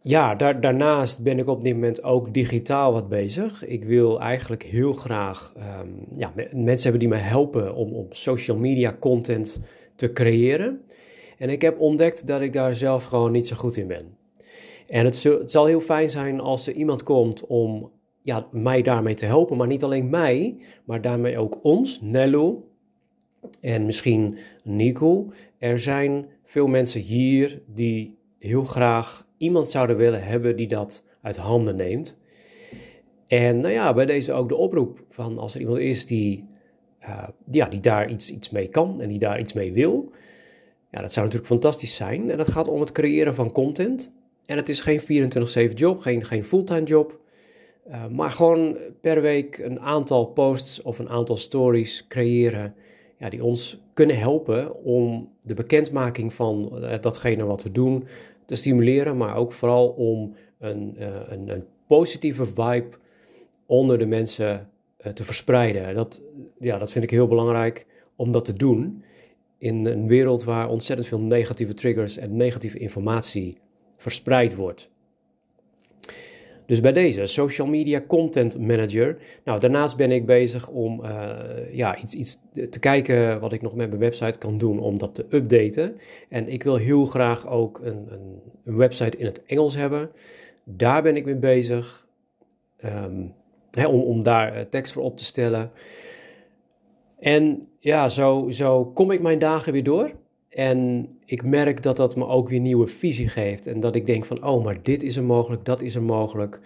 ja, 0.00 0.34
daar, 0.34 0.60
daarnaast 0.60 1.22
ben 1.22 1.38
ik 1.38 1.48
op 1.48 1.62
dit 1.62 1.72
moment 1.72 2.04
ook 2.04 2.34
digitaal 2.34 2.92
wat 2.92 3.08
bezig. 3.08 3.66
Ik 3.66 3.84
wil 3.84 4.20
eigenlijk 4.20 4.62
heel 4.62 4.92
graag 4.92 5.54
um, 5.56 6.06
ja, 6.16 6.32
mensen 6.52 6.90
hebben 6.90 6.98
die 6.98 7.08
me 7.08 7.16
helpen 7.16 7.74
om, 7.74 7.92
om 7.92 8.06
social 8.10 8.56
media 8.56 8.96
content 9.00 9.60
te 9.94 10.12
creëren. 10.12 10.80
En 11.38 11.50
ik 11.50 11.62
heb 11.62 11.80
ontdekt 11.80 12.26
dat 12.26 12.40
ik 12.40 12.52
daar 12.52 12.74
zelf 12.74 13.04
gewoon 13.04 13.32
niet 13.32 13.46
zo 13.46 13.56
goed 13.56 13.76
in 13.76 13.86
ben. 13.86 14.16
En 14.86 15.04
het, 15.04 15.22
het 15.22 15.50
zal 15.50 15.66
heel 15.66 15.80
fijn 15.80 16.10
zijn 16.10 16.40
als 16.40 16.66
er 16.66 16.72
iemand 16.72 17.02
komt 17.02 17.46
om 17.46 17.90
ja, 18.22 18.46
mij 18.50 18.82
daarmee 18.82 19.14
te 19.14 19.26
helpen. 19.26 19.56
Maar 19.56 19.66
niet 19.66 19.84
alleen 19.84 20.10
mij, 20.10 20.56
maar 20.84 21.00
daarmee 21.00 21.38
ook 21.38 21.58
ons, 21.62 22.00
Nello 22.00 22.68
en 23.60 23.86
misschien 23.86 24.38
Nico. 24.64 25.32
Er 25.58 25.78
zijn 25.78 26.26
veel 26.44 26.66
mensen 26.66 27.00
hier 27.00 27.62
die 27.66 28.18
heel 28.38 28.64
graag 28.64 29.26
iemand 29.38 29.68
zouden 29.68 29.96
willen 29.96 30.24
hebben 30.24 30.56
die 30.56 30.68
dat 30.68 31.06
uit 31.22 31.36
handen 31.36 31.76
neemt. 31.76 32.18
En 33.26 33.58
nou 33.58 33.72
ja, 33.72 33.94
bij 33.94 34.06
deze 34.06 34.32
ook 34.32 34.48
de 34.48 34.56
oproep 34.56 35.04
van 35.08 35.38
als 35.38 35.54
er 35.54 35.60
iemand 35.60 35.78
is 35.78 36.06
die, 36.06 36.44
uh, 37.02 37.28
ja, 37.50 37.68
die 37.68 37.80
daar 37.80 38.10
iets, 38.10 38.30
iets 38.30 38.50
mee 38.50 38.68
kan 38.68 39.00
en 39.00 39.08
die 39.08 39.18
daar 39.18 39.40
iets 39.40 39.52
mee 39.52 39.72
wil. 39.72 40.10
Ja, 40.96 41.02
dat 41.02 41.12
zou 41.12 41.26
natuurlijk 41.26 41.52
fantastisch 41.52 41.94
zijn. 41.94 42.30
En 42.30 42.36
dat 42.36 42.48
gaat 42.48 42.68
om 42.68 42.80
het 42.80 42.92
creëren 42.92 43.34
van 43.34 43.52
content. 43.52 44.10
En 44.46 44.56
het 44.56 44.68
is 44.68 44.80
geen 44.80 45.00
24-7 45.70 45.72
job, 45.74 46.00
geen, 46.00 46.24
geen 46.24 46.44
fulltime 46.44 46.82
job. 46.82 47.20
Uh, 47.88 48.06
maar 48.06 48.30
gewoon 48.30 48.76
per 49.00 49.20
week 49.20 49.58
een 49.58 49.80
aantal 49.80 50.26
posts 50.26 50.82
of 50.82 50.98
een 50.98 51.08
aantal 51.08 51.36
stories 51.36 52.06
creëren 52.08 52.74
ja, 53.18 53.28
die 53.28 53.44
ons 53.44 53.80
kunnen 53.94 54.18
helpen 54.18 54.84
om 54.84 55.32
de 55.42 55.54
bekendmaking 55.54 56.34
van 56.34 56.84
eh, 56.84 57.00
datgene 57.00 57.44
wat 57.44 57.62
we 57.62 57.72
doen 57.72 58.06
te 58.44 58.54
stimuleren, 58.54 59.16
maar 59.16 59.36
ook 59.36 59.52
vooral 59.52 59.88
om 59.88 60.34
een, 60.58 60.94
uh, 60.98 61.06
een, 61.28 61.48
een, 61.48 61.64
positieve 61.86 62.46
vibe 62.46 62.88
onder 63.66 63.98
de 63.98 64.06
mensen 64.06 64.68
te 65.14 65.24
verspreiden. 65.24 65.94
Dat, 65.94 66.22
ja, 66.58 66.78
dat 66.78 66.92
vind 66.92 67.04
ik 67.04 67.10
heel 67.10 67.26
belangrijk 67.26 67.86
om 68.16 68.32
dat 68.32 68.44
te 68.44 68.52
doen 68.52 69.04
in 69.58 69.86
een 69.86 70.06
wereld 70.06 70.44
waar 70.44 70.68
ontzettend 70.68 71.08
veel 71.08 71.20
negatieve 71.20 71.74
triggers 71.74 72.16
en 72.16 72.36
negatieve 72.36 72.78
informatie 72.78 73.58
verspreid 73.96 74.54
wordt. 74.54 74.90
Dus 76.66 76.80
bij 76.80 76.92
deze, 76.92 77.26
social 77.26 77.66
media 77.66 78.02
content 78.06 78.58
manager. 78.58 79.18
Nou, 79.44 79.60
daarnaast 79.60 79.96
ben 79.96 80.10
ik 80.10 80.26
bezig 80.26 80.68
om 80.68 81.04
uh, 81.04 81.38
ja, 81.72 81.96
iets, 81.96 82.14
iets 82.14 82.38
te 82.70 82.78
kijken 82.78 83.40
wat 83.40 83.52
ik 83.52 83.62
nog 83.62 83.74
met 83.74 83.88
mijn 83.88 84.00
website 84.00 84.38
kan 84.38 84.58
doen 84.58 84.78
om 84.80 84.98
dat 84.98 85.14
te 85.14 85.26
updaten. 85.30 85.96
En 86.28 86.48
ik 86.48 86.62
wil 86.62 86.76
heel 86.76 87.04
graag 87.04 87.48
ook 87.48 87.80
een, 87.82 88.06
een, 88.12 88.40
een 88.64 88.76
website 88.76 89.16
in 89.16 89.26
het 89.26 89.44
Engels 89.44 89.76
hebben. 89.76 90.10
Daar 90.64 91.02
ben 91.02 91.16
ik 91.16 91.24
mee 91.24 91.36
bezig. 91.36 92.06
Hè, 93.70 93.86
om, 93.86 94.00
om 94.00 94.22
daar 94.22 94.68
tekst 94.68 94.92
voor 94.92 95.02
op 95.02 95.16
te 95.16 95.24
stellen. 95.24 95.70
En 97.18 97.68
ja, 97.86 98.08
zo, 98.08 98.84
kom 98.94 99.10
ik 99.10 99.22
mijn 99.22 99.38
dagen 99.38 99.72
weer 99.72 99.82
door. 99.82 100.10
En 100.48 101.08
ik 101.24 101.44
merk 101.44 101.82
dat 101.82 101.96
dat 101.96 102.16
me 102.16 102.26
ook 102.26 102.48
weer 102.48 102.60
nieuwe 102.60 102.86
visie 102.86 103.28
geeft. 103.28 103.66
En 103.66 103.80
dat 103.80 103.94
ik 103.94 104.06
denk 104.06 104.24
van, 104.24 104.46
oh, 104.46 104.64
maar 104.64 104.82
dit 104.82 105.02
is 105.02 105.16
er 105.16 105.24
mogelijk, 105.24 105.64
dat 105.64 105.80
is 105.80 105.94
er 105.94 106.02
mogelijk. 106.02 106.60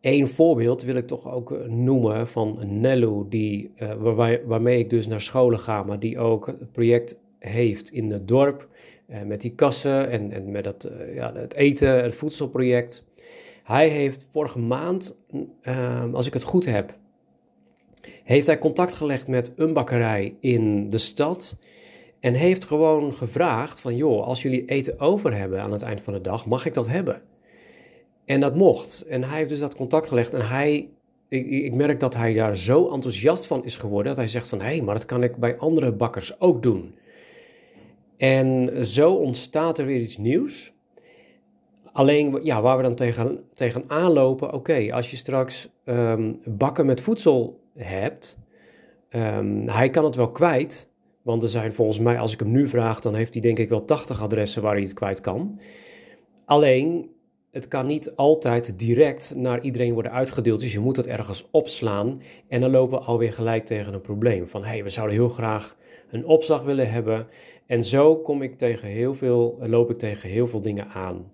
Eén 0.00 0.28
voorbeeld 0.28 0.82
wil 0.82 0.94
ik 0.94 1.06
toch 1.06 1.32
ook 1.32 1.52
eh, 1.52 1.68
noemen 1.68 2.28
van 2.28 2.58
Nello, 2.80 3.26
die, 3.28 3.70
waar, 3.98 4.46
waarmee 4.46 4.78
ik 4.78 4.90
dus 4.90 5.06
naar 5.06 5.20
scholen 5.20 5.58
ga, 5.58 5.82
maar 5.82 5.98
die 5.98 6.18
ook 6.18 6.46
het 6.46 6.72
project 6.72 7.18
heeft 7.38 7.90
in 7.90 8.10
het 8.10 8.28
dorp. 8.28 8.68
Uh, 9.08 9.22
met 9.22 9.40
die 9.40 9.54
kassen 9.54 10.10
en, 10.10 10.32
en 10.32 10.50
met 10.50 10.64
het, 10.64 10.90
ja, 11.14 11.34
het 11.34 11.54
eten, 11.54 12.02
het 12.02 12.14
voedselproject. 12.14 13.06
Hij 13.62 13.88
heeft 13.88 14.26
vorige 14.30 14.58
maand, 14.58 15.18
als 16.12 16.26
ik 16.26 16.32
het 16.32 16.42
goed 16.42 16.64
heb, 16.64 16.94
heeft 18.24 18.46
hij 18.46 18.58
contact 18.58 18.92
gelegd 18.92 19.28
met 19.28 19.52
een 19.56 19.72
bakkerij 19.72 20.36
in 20.40 20.90
de 20.90 20.98
stad. 20.98 21.56
En 22.20 22.34
heeft 22.34 22.64
gewoon 22.64 23.14
gevraagd 23.14 23.80
van, 23.80 23.96
joh, 23.96 24.26
als 24.26 24.42
jullie 24.42 24.64
eten 24.64 25.00
over 25.00 25.36
hebben 25.36 25.62
aan 25.62 25.72
het 25.72 25.82
eind 25.82 26.00
van 26.00 26.12
de 26.12 26.20
dag, 26.20 26.46
mag 26.46 26.66
ik 26.66 26.74
dat 26.74 26.88
hebben? 26.88 27.22
En 28.24 28.40
dat 28.40 28.56
mocht. 28.56 29.04
En 29.08 29.24
hij 29.24 29.36
heeft 29.36 29.48
dus 29.48 29.58
dat 29.58 29.76
contact 29.76 30.08
gelegd 30.08 30.34
en 30.34 30.48
hij, 30.48 30.88
ik, 31.28 31.46
ik 31.50 31.74
merk 31.74 32.00
dat 32.00 32.14
hij 32.14 32.34
daar 32.34 32.56
zo 32.56 32.90
enthousiast 32.90 33.46
van 33.46 33.64
is 33.64 33.76
geworden, 33.76 34.06
dat 34.06 34.16
hij 34.16 34.28
zegt 34.28 34.48
van, 34.48 34.60
hé, 34.60 34.66
hey, 34.66 34.82
maar 34.82 34.94
dat 34.94 35.04
kan 35.04 35.22
ik 35.22 35.36
bij 35.36 35.56
andere 35.58 35.92
bakkers 35.92 36.40
ook 36.40 36.62
doen. 36.62 36.94
En 38.16 38.70
zo 38.86 39.12
ontstaat 39.14 39.78
er 39.78 39.86
weer 39.86 40.00
iets 40.00 40.16
nieuws. 40.16 40.72
Alleen, 41.92 42.38
ja, 42.42 42.62
waar 42.62 42.76
we 42.76 42.82
dan 42.82 42.94
tegen, 42.94 43.44
tegen 43.50 43.84
aanlopen, 43.86 44.52
oké, 44.52 44.92
als 44.92 45.10
je 45.10 45.16
straks 45.16 45.68
um, 45.84 46.40
bakken 46.44 46.86
met 46.86 47.00
voedsel 47.00 47.61
hebt, 47.76 48.38
um, 49.10 49.68
hij 49.68 49.90
kan 49.90 50.04
het 50.04 50.14
wel 50.14 50.30
kwijt, 50.30 50.90
want 51.22 51.42
er 51.42 51.48
zijn 51.48 51.72
volgens 51.72 51.98
mij, 51.98 52.18
als 52.18 52.32
ik 52.32 52.40
hem 52.40 52.50
nu 52.50 52.68
vraag, 52.68 53.00
dan 53.00 53.14
heeft 53.14 53.32
hij 53.32 53.42
denk 53.42 53.58
ik 53.58 53.68
wel 53.68 53.84
80 53.84 54.22
adressen 54.22 54.62
waar 54.62 54.72
hij 54.72 54.82
het 54.82 54.94
kwijt 54.94 55.20
kan. 55.20 55.60
Alleen, 56.44 57.10
het 57.50 57.68
kan 57.68 57.86
niet 57.86 58.16
altijd 58.16 58.78
direct 58.78 59.34
naar 59.36 59.60
iedereen 59.60 59.92
worden 59.92 60.12
uitgedeeld. 60.12 60.60
Dus 60.60 60.72
je 60.72 60.80
moet 60.80 60.96
het 60.96 61.06
ergens 61.06 61.48
opslaan. 61.50 62.22
En 62.48 62.60
dan 62.60 62.70
lopen 62.70 62.98
we 62.98 63.04
alweer 63.04 63.32
gelijk 63.32 63.66
tegen 63.66 63.94
een 63.94 64.00
probleem. 64.00 64.48
Van 64.48 64.62
hé, 64.62 64.68
hey, 64.68 64.84
we 64.84 64.90
zouden 64.90 65.16
heel 65.16 65.28
graag 65.28 65.76
een 66.10 66.26
opslag 66.26 66.62
willen 66.62 66.90
hebben. 66.90 67.26
En 67.66 67.84
zo 67.84 68.16
kom 68.16 68.42
ik 68.42 68.58
tegen 68.58 68.88
heel 68.88 69.14
veel, 69.14 69.58
loop 69.60 69.90
ik 69.90 69.98
tegen 69.98 70.28
heel 70.28 70.46
veel 70.46 70.62
dingen 70.62 70.88
aan. 70.88 71.30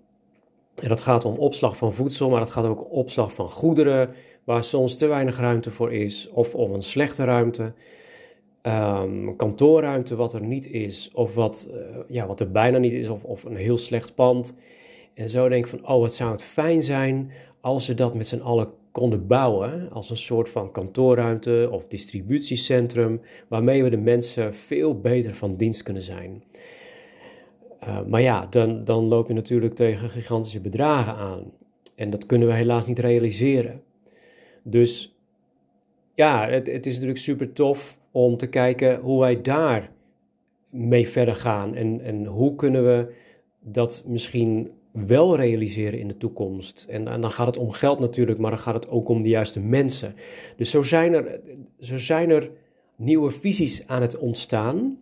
En 0.75 0.87
dat 0.87 1.01
gaat 1.01 1.25
om 1.25 1.35
opslag 1.35 1.77
van 1.77 1.93
voedsel, 1.93 2.29
maar 2.29 2.39
dat 2.39 2.49
gaat 2.49 2.65
ook 2.65 2.85
om 2.85 2.91
opslag 2.91 3.33
van 3.33 3.49
goederen, 3.49 4.09
waar 4.43 4.63
soms 4.63 4.95
te 4.95 5.07
weinig 5.07 5.37
ruimte 5.37 5.71
voor 5.71 5.93
is, 5.93 6.29
of, 6.29 6.55
of 6.55 6.69
een 6.69 6.81
slechte 6.81 7.23
ruimte. 7.23 7.73
Um, 8.63 9.35
kantoorruimte 9.35 10.15
wat 10.15 10.33
er 10.33 10.41
niet 10.41 10.67
is, 10.67 11.11
of 11.13 11.35
wat, 11.35 11.69
uh, 11.71 11.77
ja, 12.07 12.27
wat 12.27 12.39
er 12.39 12.51
bijna 12.51 12.77
niet 12.77 12.93
is, 12.93 13.09
of, 13.09 13.23
of 13.23 13.43
een 13.43 13.55
heel 13.55 13.77
slecht 13.77 14.15
pand. 14.15 14.55
En 15.13 15.29
zo 15.29 15.49
denk 15.49 15.63
ik 15.65 15.69
van, 15.69 15.87
oh, 15.87 15.99
wat 15.99 16.13
zou 16.13 16.31
het 16.31 16.43
fijn 16.43 16.83
zijn 16.83 17.31
als 17.61 17.85
ze 17.85 17.93
dat 17.93 18.13
met 18.13 18.27
z'n 18.27 18.39
allen 18.39 18.71
konden 18.91 19.27
bouwen 19.27 19.91
als 19.91 20.09
een 20.09 20.17
soort 20.17 20.49
van 20.49 20.71
kantoorruimte 20.71 21.69
of 21.71 21.87
distributiecentrum, 21.87 23.21
waarmee 23.47 23.83
we 23.83 23.89
de 23.89 23.97
mensen 23.97 24.55
veel 24.55 24.99
beter 24.99 25.33
van 25.33 25.55
dienst 25.55 25.83
kunnen 25.83 26.03
zijn. 26.03 26.43
Uh, 27.83 28.01
maar 28.07 28.21
ja, 28.21 28.47
dan, 28.49 28.83
dan 28.83 29.03
loop 29.03 29.27
je 29.27 29.33
natuurlijk 29.33 29.75
tegen 29.75 30.09
gigantische 30.09 30.61
bedragen 30.61 31.13
aan. 31.13 31.51
En 31.95 32.09
dat 32.09 32.25
kunnen 32.25 32.47
we 32.47 32.53
helaas 32.53 32.85
niet 32.85 32.99
realiseren. 32.99 33.81
Dus 34.63 35.15
ja, 36.13 36.47
het, 36.49 36.67
het 36.67 36.85
is 36.85 36.93
natuurlijk 36.93 37.19
super 37.19 37.53
tof 37.53 37.99
om 38.11 38.35
te 38.35 38.47
kijken 38.47 38.99
hoe 38.99 39.19
wij 39.19 39.41
daar 39.41 39.91
mee 40.69 41.07
verder 41.07 41.35
gaan. 41.35 41.75
En, 41.75 42.01
en 42.01 42.25
hoe 42.25 42.55
kunnen 42.55 42.85
we 42.85 43.13
dat 43.61 44.03
misschien 44.07 44.71
wel 44.91 45.35
realiseren 45.35 45.99
in 45.99 46.07
de 46.07 46.17
toekomst. 46.17 46.85
En, 46.89 47.03
dan 47.03 47.31
gaat 47.31 47.47
het 47.47 47.57
om 47.57 47.71
geld 47.71 47.99
natuurlijk, 47.99 48.39
maar 48.39 48.51
dan 48.51 48.59
gaat 48.59 48.73
het 48.73 48.89
ook 48.89 49.09
om 49.09 49.23
de 49.23 49.29
juiste 49.29 49.59
mensen. 49.59 50.15
Dus 50.55 50.69
zo 50.69 50.81
zijn 50.81 51.13
er, 51.13 51.39
zo 51.79 51.97
zijn 51.97 52.29
er 52.29 52.51
nieuwe 52.95 53.31
visies 53.31 53.87
aan 53.87 54.01
het 54.01 54.17
ontstaan. 54.17 54.99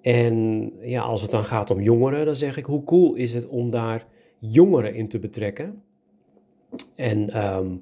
En 0.00 0.70
ja, 0.80 1.02
als 1.02 1.22
het 1.22 1.30
dan 1.30 1.44
gaat 1.44 1.70
om 1.70 1.80
jongeren, 1.80 2.26
dan 2.26 2.36
zeg 2.36 2.56
ik, 2.56 2.64
hoe 2.64 2.84
cool 2.84 3.14
is 3.14 3.34
het 3.34 3.46
om 3.46 3.70
daar 3.70 4.06
jongeren 4.38 4.94
in 4.94 5.08
te 5.08 5.18
betrekken? 5.18 5.82
En, 6.94 7.44
um, 7.56 7.80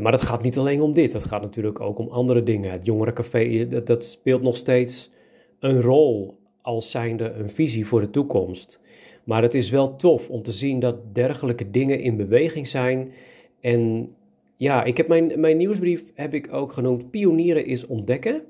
maar 0.00 0.12
het 0.12 0.22
gaat 0.22 0.42
niet 0.42 0.58
alleen 0.58 0.80
om 0.80 0.92
dit, 0.92 1.12
het 1.12 1.24
gaat 1.24 1.42
natuurlijk 1.42 1.80
ook 1.80 1.98
om 1.98 2.08
andere 2.08 2.42
dingen. 2.42 2.70
Het 2.70 2.84
jongerencafé, 2.84 3.68
dat, 3.68 3.86
dat 3.86 4.04
speelt 4.04 4.42
nog 4.42 4.56
steeds 4.56 5.10
een 5.58 5.80
rol 5.80 6.38
als 6.62 6.90
zijnde 6.90 7.30
een 7.30 7.50
visie 7.50 7.86
voor 7.86 8.00
de 8.00 8.10
toekomst. 8.10 8.80
Maar 9.24 9.42
het 9.42 9.54
is 9.54 9.70
wel 9.70 9.96
tof 9.96 10.30
om 10.30 10.42
te 10.42 10.52
zien 10.52 10.78
dat 10.78 11.14
dergelijke 11.14 11.70
dingen 11.70 12.00
in 12.00 12.16
beweging 12.16 12.66
zijn. 12.66 13.12
En 13.60 14.14
ja, 14.56 14.84
ik 14.84 14.96
heb 14.96 15.08
mijn, 15.08 15.40
mijn 15.40 15.56
nieuwsbrief 15.56 16.04
heb 16.14 16.34
ik 16.34 16.52
ook 16.52 16.72
genoemd 16.72 17.10
Pionieren 17.10 17.66
is 17.66 17.86
ontdekken. 17.86 18.42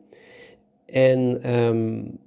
En 0.87 1.52
um, 1.54 2.18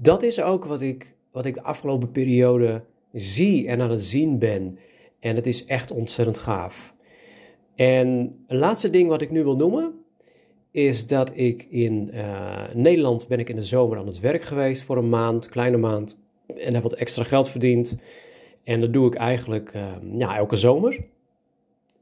dat 0.00 0.22
is 0.22 0.42
ook 0.42 0.64
wat 0.64 0.82
ik, 0.82 1.14
wat 1.30 1.46
ik 1.46 1.54
de 1.54 1.62
afgelopen 1.62 2.10
periode 2.10 2.84
zie 3.12 3.68
en 3.68 3.80
aan 3.80 3.90
het 3.90 4.04
zien 4.04 4.38
ben. 4.38 4.78
En 5.20 5.36
het 5.36 5.46
is 5.46 5.64
echt 5.64 5.90
ontzettend 5.90 6.38
gaaf. 6.38 6.94
En 7.80 8.36
een 8.46 8.58
laatste 8.58 8.90
ding 8.90 9.08
wat 9.08 9.20
ik 9.20 9.30
nu 9.30 9.42
wil 9.42 9.56
noemen, 9.56 9.94
is 10.70 11.06
dat 11.06 11.30
ik 11.34 11.66
in 11.70 12.10
uh, 12.14 12.62
Nederland 12.74 13.28
ben 13.28 13.38
ik 13.38 13.48
in 13.48 13.56
de 13.56 13.62
zomer 13.62 13.98
aan 13.98 14.06
het 14.06 14.20
werk 14.20 14.42
geweest 14.42 14.82
voor 14.82 14.96
een 14.96 15.08
maand, 15.08 15.48
kleine 15.48 15.76
maand 15.76 16.18
en 16.56 16.74
heb 16.74 16.82
wat 16.82 16.92
extra 16.92 17.24
geld 17.24 17.48
verdiend. 17.48 17.96
En 18.64 18.80
dat 18.80 18.92
doe 18.92 19.06
ik 19.06 19.14
eigenlijk 19.14 19.74
uh, 19.74 20.18
ja, 20.18 20.36
elke 20.36 20.56
zomer. 20.56 20.98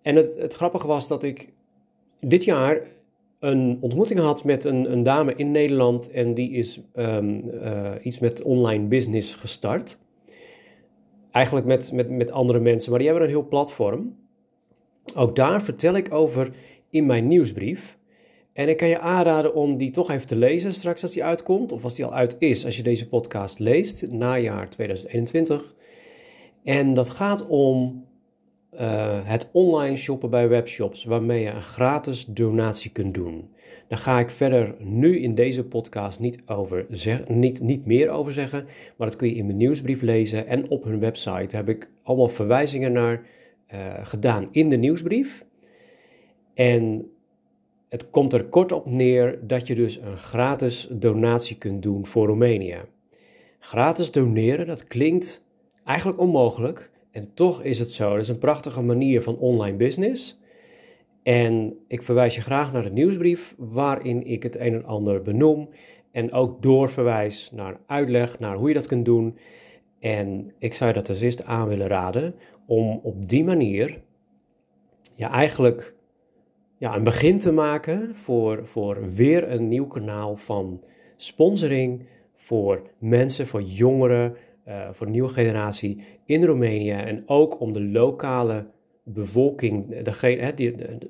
En 0.03 0.17
het, 0.17 0.35
het 0.39 0.55
grappige 0.55 0.87
was 0.87 1.09
dat 1.09 1.23
ik 1.23 1.53
dit 2.19 2.45
jaar 2.45 2.81
een 3.39 3.79
ontmoeting 3.81 4.21
had 4.21 4.45
met 4.45 4.65
een, 4.65 4.93
een 4.93 5.03
dame 5.03 5.35
in 5.35 5.51
Nederland. 5.51 6.11
En 6.11 6.35
die 6.35 6.51
is 6.51 6.81
um, 6.97 7.51
uh, 7.55 7.91
iets 8.03 8.19
met 8.19 8.43
online 8.43 8.85
business 8.85 9.35
gestart. 9.35 9.99
Eigenlijk 11.31 11.67
met, 11.67 11.93
met, 11.93 12.11
met 12.11 12.31
andere 12.31 12.61
mensen, 12.61 12.91
maar 12.91 12.99
die 12.99 13.09
hebben 13.09 13.27
een 13.27 13.35
heel 13.35 13.49
platform. 13.49 14.17
Ook 15.15 15.37
daar 15.37 15.63
vertel 15.63 15.95
ik 15.95 16.13
over 16.13 16.55
in 16.91 17.07
mijn 17.07 17.27
nieuwsbrief. 17.27 17.99
En 18.53 18.69
ik 18.69 18.77
kan 18.77 18.89
je 18.89 18.99
aanraden 18.99 19.55
om 19.55 19.77
die 19.77 19.91
toch 19.91 20.11
even 20.11 20.27
te 20.27 20.37
lezen 20.37 20.73
straks 20.73 21.03
als 21.03 21.13
die 21.13 21.25
uitkomt, 21.25 21.73
of 21.73 21.85
als 21.85 21.95
die 21.95 22.05
al 22.05 22.15
uit 22.15 22.37
is, 22.39 22.65
als 22.65 22.77
je 22.77 22.83
deze 22.83 23.09
podcast 23.09 23.59
leest, 23.59 24.11
najaar 24.11 24.71
2021. 24.71 25.75
En 26.65 26.95
dat 26.95 27.11
gaat 27.11 27.47
om 27.47 28.05
uh, 28.75 28.81
het 29.29 29.51
online 29.53 29.97
shoppen 29.97 30.31
bij 30.31 30.49
webshops, 30.49 31.05
waarmee 31.05 31.43
je 31.43 31.51
een 31.51 31.63
gratis 31.63 32.25
donatie 32.25 32.91
kunt 32.91 33.15
doen. 33.15 33.51
Daar 33.89 33.99
ga 33.99 34.19
ik 34.19 34.31
verder 34.31 34.75
nu 34.79 35.19
in 35.21 35.35
deze 35.35 35.67
podcast 35.67 36.21
niet, 36.21 36.43
over 36.47 36.87
zeg, 36.89 37.29
niet, 37.29 37.61
niet 37.61 37.87
meer 37.87 38.11
over 38.11 38.33
zeggen, 38.33 38.67
maar 38.97 39.07
dat 39.07 39.17
kun 39.17 39.29
je 39.29 39.35
in 39.35 39.47
mijn 39.47 39.59
nieuwsbrief 39.59 40.01
lezen. 40.01 40.47
En 40.47 40.71
op 40.71 40.85
hun 40.85 41.01
website 41.01 41.57
heb 41.57 41.69
ik 41.69 41.91
allemaal 42.03 42.29
verwijzingen 42.29 42.93
naar 42.93 43.27
gedaan 44.03 44.49
in 44.51 44.69
de 44.69 44.77
nieuwsbrief. 44.77 45.45
En 46.55 47.11
het 47.89 48.11
komt 48.11 48.33
er 48.33 48.45
kort 48.45 48.73
op 48.73 48.87
neer 48.87 49.39
dat 49.47 49.67
je 49.67 49.75
dus 49.75 49.97
een 49.97 50.17
gratis 50.17 50.89
donatie 50.91 51.59
kunt 51.59 51.83
doen 51.83 52.07
voor 52.07 52.27
Roemenië. 52.27 52.77
Gratis 53.59 54.11
doneren, 54.11 54.67
dat 54.67 54.85
klinkt 54.85 55.45
eigenlijk 55.85 56.21
onmogelijk. 56.21 56.91
En 57.11 57.35
toch 57.35 57.63
is 57.63 57.79
het 57.79 57.93
zo. 57.93 58.11
Dat 58.11 58.23
is 58.23 58.29
een 58.29 58.39
prachtige 58.39 58.83
manier 58.83 59.23
van 59.23 59.39
online 59.39 59.77
business. 59.77 60.39
En 61.23 61.79
ik 61.89 62.03
verwijs 62.03 62.35
je 62.35 62.41
graag 62.41 62.73
naar 62.73 62.83
de 62.83 62.91
nieuwsbrief, 62.91 63.55
waarin 63.59 64.27
ik 64.27 64.43
het 64.43 64.57
een 64.57 64.75
en 64.75 64.85
ander 64.85 65.23
benoem. 65.23 65.69
En 66.13 66.33
ook 66.33 66.63
doorverwijs 66.63 67.51
naar 67.51 67.81
uitleg, 67.87 68.39
naar 68.39 68.57
hoe 68.57 68.69
je 68.69 68.75
dat 68.75 68.87
kunt 68.87 69.05
doen. 69.05 69.39
En 70.01 70.53
ik 70.59 70.75
zou 70.75 70.91
je 70.91 70.97
dat 70.97 71.09
als 71.09 71.21
eerste 71.21 71.45
aan 71.45 71.69
willen 71.69 71.87
raden 71.87 72.35
om 72.69 73.01
op 73.03 73.29
die 73.29 73.45
manier 73.45 74.01
ja, 75.13 75.31
eigenlijk 75.31 75.95
ja, 76.79 76.97
een 76.97 77.03
begin 77.03 77.39
te 77.39 77.53
maken 77.53 78.15
voor, 78.15 78.67
voor 78.67 79.13
weer 79.15 79.51
een 79.51 79.69
nieuw 79.69 79.87
kanaal 79.87 80.37
van 80.37 80.85
sponsoring 81.17 82.07
voor 82.35 82.83
mensen, 82.99 83.47
voor 83.47 83.63
jongeren, 83.63 84.37
uh, 84.69 84.89
voor 84.93 85.07
de 85.07 85.13
nieuwe 85.13 85.29
generatie 85.29 86.01
in 86.25 86.45
Roemenië. 86.45 86.91
En 86.91 87.23
ook 87.27 87.61
om 87.61 87.73
de 87.73 87.83
lokale 87.83 88.67
bevolking, 89.03 90.03
degene, 90.03 90.43
hè, 90.43 90.53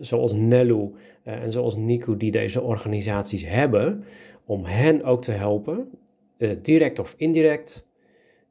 zoals 0.01 0.33
Nellu 0.33 0.91
uh, 1.25 1.43
en 1.43 1.53
zoals 1.53 1.77
Nico, 1.77 2.17
die 2.17 2.31
deze 2.31 2.63
organisaties 2.63 3.45
hebben, 3.47 4.05
om 4.45 4.65
hen 4.65 5.05
ook 5.05 5.23
te 5.23 5.33
helpen, 5.33 5.91
uh, 6.39 6.51
direct 6.63 6.99
of 6.99 7.15
indirect. 7.17 7.88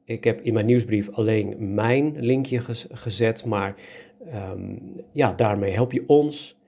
Ik 0.08 0.24
heb 0.24 0.40
in 0.40 0.52
mijn 0.52 0.66
nieuwsbrief 0.66 1.10
alleen 1.10 1.74
mijn 1.74 2.14
linkje 2.20 2.60
gezet, 2.90 3.44
maar 3.44 3.74
um, 4.34 4.96
ja, 5.12 5.32
daarmee 5.32 5.72
help 5.72 5.92
je 5.92 6.04
ons 6.06 6.58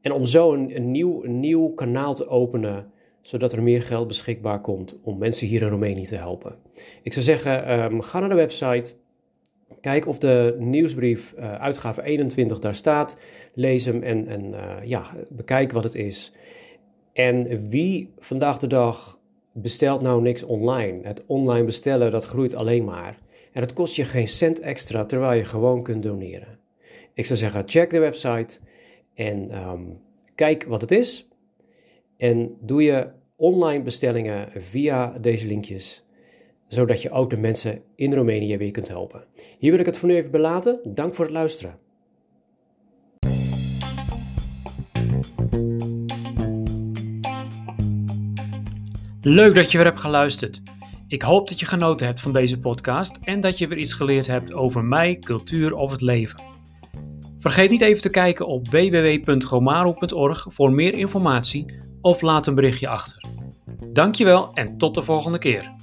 En 0.00 0.12
om 0.12 0.24
zo 0.24 0.52
een, 0.52 0.90
nieuw, 0.90 1.22
nieuw 1.22 1.68
kanaal 1.68 2.14
te 2.14 2.28
openen, 2.28 2.90
zodat 3.20 3.52
er 3.52 3.62
meer 3.62 3.82
geld 3.82 4.06
beschikbaar 4.06 4.60
komt 4.60 4.98
om 5.02 5.18
mensen 5.18 5.46
hier 5.46 5.62
in 5.62 5.68
Roemenië 5.68 6.04
te 6.04 6.16
helpen. 6.16 6.54
Ik 7.02 7.12
zou 7.12 7.24
zeggen, 7.24 7.64
ehm, 7.64 8.00
ga 8.00 8.18
naar 8.20 8.28
de 8.28 8.34
website, 8.34 8.94
kijk 9.80 10.06
of 10.06 10.18
de 10.18 10.56
nieuwsbrief 10.58 11.34
uh, 11.38 11.54
uitgave 11.54 12.02
21 12.02 12.58
daar 12.58 12.74
staat, 12.74 13.16
lees 13.54 13.84
hem 13.84 14.02
en, 14.02 14.26
en 14.26 14.44
uh, 14.44 14.76
ja, 14.84 15.16
bekijk 15.30 15.72
wat 15.72 15.84
het 15.84 15.94
is. 15.94 16.32
En 17.12 17.68
wie 17.68 18.12
vandaag 18.18 18.58
de 18.58 18.66
dag 18.66 19.19
bestelt 19.52 20.00
nou 20.00 20.22
niks 20.22 20.42
online? 20.42 20.98
Het 21.02 21.26
online 21.26 21.64
bestellen, 21.64 22.10
dat 22.10 22.24
groeit 22.24 22.54
alleen 22.54 22.84
maar. 22.84 23.18
En 23.52 23.60
het 23.60 23.72
kost 23.72 23.96
je 23.96 24.04
geen 24.04 24.28
cent 24.28 24.60
extra, 24.60 25.04
terwijl 25.04 25.38
je 25.38 25.44
gewoon 25.44 25.82
kunt 25.82 26.02
doneren. 26.02 26.58
Ik 27.14 27.26
zou 27.26 27.38
zeggen, 27.38 27.62
check 27.66 27.90
de 27.90 27.98
website 27.98 28.58
en 29.14 29.68
um, 29.68 30.00
kijk 30.34 30.64
wat 30.64 30.80
het 30.80 30.90
is. 30.90 31.28
En 32.16 32.56
doe 32.60 32.82
je 32.82 33.08
online 33.36 33.82
bestellingen 33.82 34.48
via 34.56 35.18
deze 35.20 35.46
linkjes, 35.46 36.04
zodat 36.66 37.02
je 37.02 37.10
ook 37.10 37.30
de 37.30 37.36
mensen 37.36 37.82
in 37.94 38.14
Roemenië 38.14 38.56
weer 38.56 38.70
kunt 38.70 38.88
helpen. 38.88 39.24
Hier 39.58 39.70
wil 39.70 39.80
ik 39.80 39.86
het 39.86 39.98
voor 39.98 40.08
nu 40.08 40.14
even 40.14 40.30
belaten. 40.30 40.80
Dank 40.84 41.14
voor 41.14 41.24
het 41.24 41.34
luisteren. 41.34 41.78
Leuk 49.22 49.54
dat 49.54 49.70
je 49.70 49.78
weer 49.78 49.86
hebt 49.86 50.00
geluisterd. 50.00 50.62
Ik 51.08 51.22
hoop 51.22 51.48
dat 51.48 51.60
je 51.60 51.66
genoten 51.66 52.06
hebt 52.06 52.20
van 52.20 52.32
deze 52.32 52.60
podcast 52.60 53.18
en 53.22 53.40
dat 53.40 53.58
je 53.58 53.68
weer 53.68 53.78
iets 53.78 53.92
geleerd 53.92 54.26
hebt 54.26 54.52
over 54.52 54.84
mij, 54.84 55.18
cultuur 55.18 55.74
of 55.74 55.90
het 55.90 56.00
leven. 56.00 56.42
Vergeet 57.38 57.70
niet 57.70 57.80
even 57.80 58.02
te 58.02 58.10
kijken 58.10 58.46
op 58.46 58.68
www.romaro.org 58.68 60.46
voor 60.50 60.72
meer 60.72 60.94
informatie 60.94 61.66
of 62.00 62.20
laat 62.20 62.46
een 62.46 62.54
berichtje 62.54 62.88
achter. 62.88 63.24
Dankjewel 63.92 64.52
en 64.54 64.78
tot 64.78 64.94
de 64.94 65.02
volgende 65.02 65.38
keer. 65.38 65.74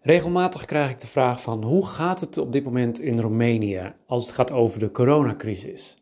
Regelmatig 0.00 0.64
krijg 0.64 0.90
ik 0.90 1.00
de 1.00 1.06
vraag 1.06 1.42
van 1.42 1.64
hoe 1.64 1.86
gaat 1.86 2.20
het 2.20 2.38
op 2.38 2.52
dit 2.52 2.64
moment 2.64 3.00
in 3.00 3.20
Roemenië 3.20 3.92
als 4.06 4.26
het 4.26 4.34
gaat 4.34 4.50
over 4.50 4.78
de 4.78 4.90
coronacrisis? 4.90 5.96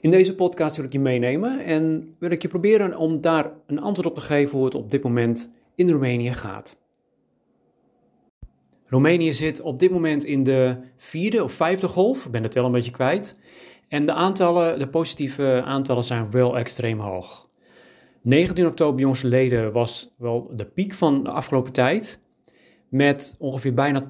In 0.00 0.10
deze 0.10 0.34
podcast 0.34 0.76
wil 0.76 0.84
ik 0.84 0.92
je 0.92 1.00
meenemen 1.00 1.64
en 1.64 2.14
wil 2.18 2.30
ik 2.30 2.42
je 2.42 2.48
proberen 2.48 2.96
om 2.96 3.20
daar 3.20 3.52
een 3.66 3.80
antwoord 3.80 4.08
op 4.08 4.14
te 4.14 4.20
geven 4.20 4.56
hoe 4.56 4.64
het 4.64 4.74
op 4.74 4.90
dit 4.90 5.02
moment 5.02 5.50
in 5.74 5.90
Roemenië 5.90 6.32
gaat. 6.32 6.80
Roemenië 8.86 9.32
zit 9.32 9.60
op 9.60 9.78
dit 9.78 9.90
moment 9.90 10.24
in 10.24 10.44
de 10.44 10.76
vierde 10.96 11.44
of 11.44 11.52
vijfde 11.52 11.88
golf, 11.88 12.24
ik 12.24 12.30
ben 12.30 12.42
het 12.42 12.54
wel 12.54 12.64
een 12.64 12.72
beetje 12.72 12.90
kwijt. 12.90 13.40
En 13.88 14.06
de 14.06 14.12
aantallen, 14.12 14.78
de 14.78 14.88
positieve 14.88 15.62
aantallen 15.64 16.04
zijn 16.04 16.30
wel 16.30 16.58
extreem 16.58 17.00
hoog. 17.00 17.48
19 18.22 18.66
oktober 18.66 19.00
jongsleden 19.00 19.72
was 19.72 20.10
wel 20.18 20.50
de 20.56 20.64
piek 20.64 20.92
van 20.92 21.22
de 21.24 21.30
afgelopen 21.30 21.72
tijd. 21.72 22.20
Met 22.88 23.34
ongeveer 23.38 23.74
bijna 23.74 24.04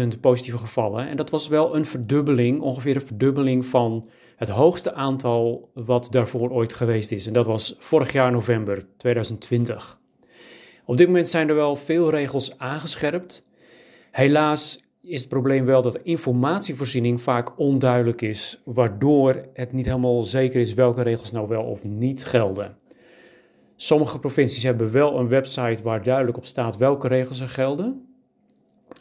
20.000 0.00 0.20
positieve 0.20 0.58
gevallen. 0.58 1.08
En 1.08 1.16
dat 1.16 1.30
was 1.30 1.48
wel 1.48 1.76
een 1.76 1.84
verdubbeling, 1.84 2.60
ongeveer 2.60 2.94
een 2.94 3.06
verdubbeling 3.06 3.66
van 3.66 4.08
het 4.40 4.48
hoogste 4.48 4.94
aantal 4.94 5.70
wat 5.74 6.08
daarvoor 6.10 6.50
ooit 6.50 6.72
geweest 6.72 7.12
is. 7.12 7.26
En 7.26 7.32
dat 7.32 7.46
was 7.46 7.76
vorig 7.78 8.12
jaar 8.12 8.32
november 8.32 8.82
2020. 8.96 10.00
Op 10.84 10.96
dit 10.96 11.06
moment 11.06 11.28
zijn 11.28 11.48
er 11.48 11.54
wel 11.54 11.76
veel 11.76 12.10
regels 12.10 12.58
aangescherpt. 12.58 13.46
Helaas 14.10 14.80
is 15.02 15.20
het 15.20 15.28
probleem 15.28 15.64
wel 15.64 15.82
dat 15.82 15.98
informatievoorziening 16.02 17.20
vaak 17.20 17.58
onduidelijk 17.58 18.22
is, 18.22 18.62
waardoor 18.64 19.44
het 19.52 19.72
niet 19.72 19.86
helemaal 19.86 20.22
zeker 20.22 20.60
is 20.60 20.74
welke 20.74 21.02
regels 21.02 21.32
nou 21.32 21.48
wel 21.48 21.62
of 21.62 21.84
niet 21.84 22.24
gelden. 22.24 22.76
Sommige 23.76 24.18
provincies 24.18 24.62
hebben 24.62 24.92
wel 24.92 25.18
een 25.18 25.28
website 25.28 25.82
waar 25.82 26.02
duidelijk 26.02 26.36
op 26.36 26.44
staat 26.44 26.76
welke 26.76 27.08
regels 27.08 27.40
er 27.40 27.48
gelden. 27.48 28.08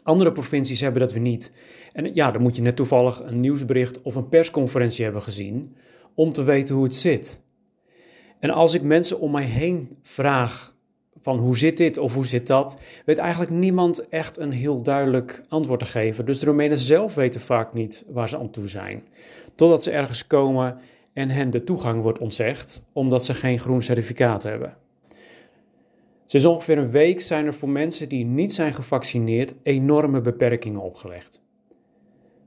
Andere 0.04 0.32
provincies 0.32 0.82
hebben 0.82 1.02
dat 1.02 1.12
weer 1.12 1.21
niet. 1.21 1.52
En 1.93 2.13
ja, 2.13 2.32
dan 2.32 2.41
moet 2.41 2.56
je 2.56 2.62
net 2.62 2.75
toevallig 2.75 3.21
een 3.23 3.39
nieuwsbericht 3.39 4.02
of 4.02 4.15
een 4.15 4.30
persconferentie 4.30 5.04
hebben 5.04 5.21
gezien 5.21 5.75
om 6.15 6.30
te 6.30 6.43
weten 6.43 6.75
hoe 6.75 6.84
het 6.84 6.95
zit. 6.95 7.41
En 8.39 8.49
als 8.49 8.73
ik 8.73 8.82
mensen 8.82 9.19
om 9.19 9.32
mij 9.32 9.43
heen 9.43 9.97
vraag 10.04 10.75
van 11.21 11.38
hoe 11.38 11.58
zit 11.58 11.78
dit 11.78 11.97
of 11.97 12.13
hoe 12.13 12.25
zit 12.25 12.47
dat, 12.47 12.82
weet 13.06 13.17
eigenlijk 13.17 13.52
niemand 13.52 14.08
echt 14.08 14.38
een 14.38 14.52
heel 14.52 14.82
duidelijk 14.82 15.41
antwoord 15.47 15.80
te 15.80 15.86
geven. 15.86 16.25
Dus 16.25 16.39
de 16.39 16.45
Romeinen 16.45 16.80
zelf 16.80 17.15
weten 17.15 17.41
vaak 17.41 17.73
niet 17.73 18.06
waar 18.08 18.30
ze 18.30 18.38
aan 18.38 18.49
toe 18.49 18.67
zijn. 18.67 19.04
Totdat 19.56 19.84
ze 19.84 19.91
ergens 19.91 20.28
komen 20.28 20.78
en 21.13 21.30
hen 21.30 21.49
de 21.49 21.63
toegang 21.63 22.02
wordt 22.02 22.19
ontzegd, 22.19 22.86
omdat 22.93 23.25
ze 23.25 23.34
geen 23.34 23.60
groen 23.60 23.82
certificaat 23.82 24.43
hebben. 24.43 24.78
Sinds 26.25 26.45
ongeveer 26.45 26.78
een 26.78 26.91
week 26.91 27.21
zijn 27.21 27.45
er 27.45 27.54
voor 27.54 27.69
mensen 27.69 28.10
die 28.10 28.25
niet 28.25 28.54
zijn 28.54 28.73
gevaccineerd 28.73 29.54
enorme 29.63 30.21
beperkingen 30.21 30.82
opgelegd. 30.82 31.41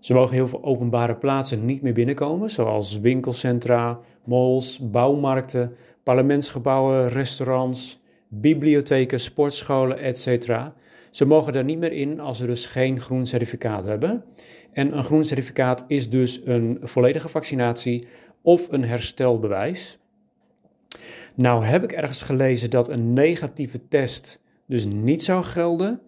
Ze 0.03 0.15
mogen 0.15 0.35
heel 0.35 0.49
veel 0.49 0.65
openbare 0.65 1.17
plaatsen 1.17 1.65
niet 1.65 1.83
meer 1.83 1.93
binnenkomen, 1.93 2.51
zoals 2.51 3.01
winkelcentra, 3.01 4.01
malls, 4.25 4.91
bouwmarkten, 4.91 5.77
parlementsgebouwen, 6.03 7.09
restaurants, 7.09 8.03
bibliotheken, 8.29 9.21
sportscholen, 9.21 9.99
etc. 9.99 10.57
Ze 11.11 11.25
mogen 11.25 11.53
daar 11.53 11.65
niet 11.65 11.79
meer 11.79 11.93
in 11.93 12.21
als 12.21 12.39
ze 12.39 12.47
dus 12.47 12.67
geen 12.67 13.01
groen 13.01 13.27
certificaat 13.27 13.85
hebben. 13.85 14.25
En 14.73 14.97
een 14.97 15.05
groen 15.05 15.25
certificaat 15.25 15.85
is 15.87 16.11
dus 16.11 16.41
een 16.45 16.79
volledige 16.83 17.29
vaccinatie 17.29 18.07
of 18.43 18.73
een 18.73 18.85
herstelbewijs. 18.85 19.99
Nou 21.35 21.65
heb 21.65 21.83
ik 21.83 21.93
ergens 21.93 22.23
gelezen 22.23 22.71
dat 22.71 22.89
een 22.89 23.13
negatieve 23.13 23.89
test 23.89 24.41
dus 24.67 24.87
niet 24.87 25.23
zou 25.23 25.45
gelden. 25.45 26.01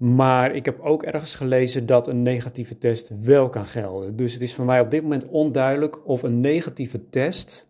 Maar 0.00 0.54
ik 0.54 0.64
heb 0.64 0.80
ook 0.80 1.02
ergens 1.02 1.34
gelezen 1.34 1.86
dat 1.86 2.06
een 2.06 2.22
negatieve 2.22 2.78
test 2.78 3.10
wel 3.22 3.48
kan 3.48 3.64
gelden. 3.64 4.16
Dus 4.16 4.32
het 4.32 4.42
is 4.42 4.54
voor 4.54 4.64
mij 4.64 4.80
op 4.80 4.90
dit 4.90 5.02
moment 5.02 5.26
onduidelijk 5.26 6.08
of 6.08 6.22
een 6.22 6.40
negatieve 6.40 7.08
test 7.08 7.68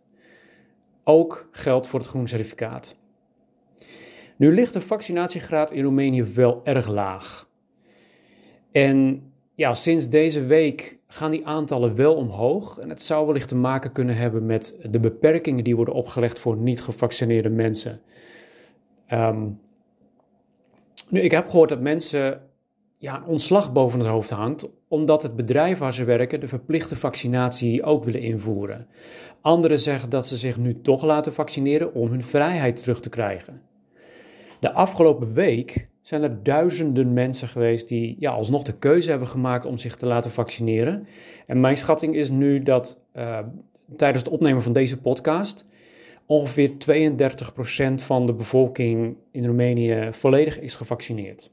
ook 1.05 1.49
geldt 1.53 1.87
voor 1.87 1.99
het 1.99 2.09
groen 2.09 2.29
certificaat. 2.29 2.97
Nu 4.37 4.53
ligt 4.53 4.73
de 4.73 4.81
vaccinatiegraad 4.81 5.71
in 5.71 5.83
Roemenië 5.83 6.23
wel 6.23 6.61
erg 6.65 6.89
laag. 6.89 7.49
En 8.73 9.23
ja, 9.55 9.75
sinds 9.75 10.09
deze 10.09 10.45
week 10.45 10.99
gaan 11.07 11.31
die 11.31 11.47
aantallen 11.47 11.95
wel 11.95 12.15
omhoog. 12.15 12.79
En 12.79 12.89
het 12.89 13.03
zou 13.03 13.27
wellicht 13.27 13.49
te 13.49 13.57
maken 13.57 13.93
kunnen 13.93 14.17
hebben 14.17 14.47
met 14.47 14.79
de 14.91 15.01
beperkingen 15.01 15.65
die 15.65 15.77
worden 15.77 15.95
opgelegd 15.95 16.39
voor 16.39 16.57
niet 16.57 16.83
gevaccineerde 16.83 17.51
mensen. 17.51 18.01
Um, 19.13 19.61
nu, 21.11 21.21
ik 21.21 21.31
heb 21.31 21.49
gehoord 21.49 21.69
dat 21.69 21.81
mensen 21.81 22.41
ja, 22.99 23.25
ontslag 23.27 23.73
boven 23.73 23.99
het 23.99 24.09
hoofd 24.09 24.31
hangt, 24.31 24.69
omdat 24.89 25.23
het 25.23 25.37
bedrijf 25.37 25.79
waar 25.79 25.95
ze 25.95 26.05
werken 26.05 26.41
de 26.41 26.49
verplichte 26.49 26.97
vaccinatie 26.97 27.85
ook 27.85 28.05
willen 28.05 28.21
invoeren. 28.21 28.87
Anderen 29.41 29.81
zeggen 29.81 30.11
dat 30.11 30.27
ze 30.27 30.37
zich 30.37 30.59
nu 30.59 30.81
toch 30.81 31.03
laten 31.03 31.35
vaccineren 31.35 31.95
om 31.95 32.11
hun 32.11 32.25
vrijheid 32.25 32.77
terug 32.77 33.01
te 33.01 33.09
krijgen. 33.09 33.63
De 34.61 34.73
afgelopen 34.73 35.33
week 35.33 35.89
zijn 36.01 36.23
er 36.23 36.43
duizenden 36.43 37.13
mensen 37.13 37.49
geweest 37.49 37.89
die 37.89 38.17
ja, 38.19 38.31
alsnog 38.31 38.63
de 38.63 38.79
keuze 38.79 39.11
hebben 39.11 39.29
gemaakt 39.29 39.67
om 39.67 39.79
zich 39.79 39.97
te 39.97 40.07
laten 40.07 40.31
vaccineren. 40.31 41.07
En 41.47 41.61
mijn 41.61 41.77
schatting 41.77 42.15
is 42.15 42.31
nu 42.31 42.63
dat 42.63 43.01
uh, 43.17 43.39
tijdens 43.97 44.25
het 44.25 44.33
opnemen 44.33 44.63
van 44.63 44.73
deze 44.73 45.01
podcast 45.01 45.71
ongeveer 46.31 46.71
32% 46.71 47.95
van 47.95 48.27
de 48.27 48.33
bevolking 48.33 49.17
in 49.31 49.45
Roemenië 49.45 50.09
volledig 50.13 50.61
is 50.61 50.75
gevaccineerd. 50.75 51.51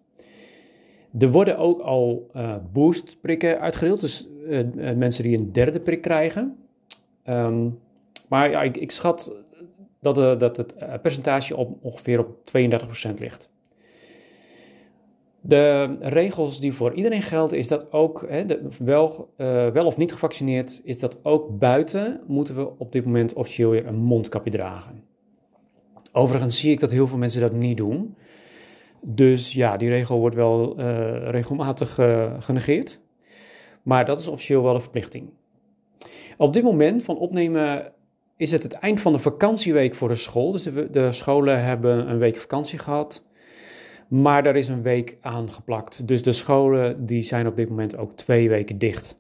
Er 1.20 1.32
worden 1.32 1.58
ook 1.58 1.80
al 1.80 2.30
uh, 2.36 2.56
boostprikken 2.72 3.60
uitgedeeld, 3.60 4.02
dus 4.02 4.28
uh, 4.48 4.64
mensen 4.96 5.24
die 5.24 5.38
een 5.38 5.52
derde 5.52 5.80
prik 5.80 6.02
krijgen. 6.02 6.58
Um, 7.30 7.80
maar 8.28 8.50
ja, 8.50 8.62
ik, 8.62 8.78
ik 8.78 8.92
schat 8.92 9.36
dat, 10.02 10.40
dat 10.40 10.58
het 10.58 11.02
percentage 11.02 11.56
op 11.56 11.78
ongeveer 11.82 12.20
op 12.20 12.38
32% 13.10 13.14
ligt. 13.18 13.50
De 15.48 15.98
regels 16.00 16.60
die 16.60 16.74
voor 16.74 16.94
iedereen 16.94 17.22
gelden, 17.22 17.58
is 17.58 17.68
dat 17.68 17.92
ook, 17.92 18.26
hè, 18.30 18.46
wel, 18.80 19.34
uh, 19.38 19.68
wel 19.68 19.86
of 19.86 19.98
niet 19.98 20.12
gevaccineerd, 20.12 20.82
is 20.84 21.00
dat 21.00 21.20
ook 21.24 21.60
buiten 21.60 22.22
moeten 22.28 22.56
we 22.56 22.78
op 22.78 22.92
dit 22.92 23.06
moment 23.06 23.34
officieel 23.34 23.70
weer 23.70 23.86
een 23.86 23.96
mondkapje 23.96 24.52
dragen. 24.52 25.04
Overigens 26.12 26.60
zie 26.60 26.72
ik 26.72 26.80
dat 26.80 26.92
heel 26.92 27.08
veel 27.08 27.18
mensen 27.18 27.42
dat 27.42 27.54
niet 27.54 27.78
doen. 27.78 28.16
Dus 29.02 29.54
ja, 29.54 29.78
die 29.78 29.90
regel 29.90 30.20
wordt 30.20 30.36
wel 30.36 30.80
uh, 30.80 31.30
regelmatig 31.30 31.98
uh, 31.98 32.34
genegeerd. 32.40 33.00
Maar 33.84 34.06
dat 34.06 34.20
is 34.20 34.28
officieel 34.28 34.64
wel 34.64 34.76
een 34.76 34.82
verplichting. 34.82 35.30
Op 36.38 36.54
dit 36.54 36.64
moment 36.64 37.04
van 37.04 37.18
opnemen 37.18 37.92
is 38.38 38.52
het 38.52 38.64
het 38.64 38.74
eind 38.74 39.00
van 39.00 39.14
de 39.14 39.20
vakantieweek 39.20 39.96
voor 39.96 40.08
de 40.08 40.16
school. 40.16 40.52
Dus 40.52 40.64
de 40.92 41.12
scholen 41.12 41.64
hebben 41.64 42.10
een 42.10 42.18
week 42.18 42.36
vakantie 42.36 42.80
gehad. 42.80 43.26
Maar 44.08 44.44
daar 44.44 44.56
is 44.56 44.68
een 44.68 44.82
week 44.82 45.18
aan 45.22 45.52
geplakt. 45.52 46.08
Dus 46.08 46.22
de 46.22 46.32
scholen 46.32 47.06
die 47.06 47.22
zijn 47.22 47.48
op 47.48 47.56
dit 47.56 47.70
moment 47.70 47.98
ook 47.98 48.16
twee 48.16 48.50
weken 48.50 48.78
dicht. 48.78 49.20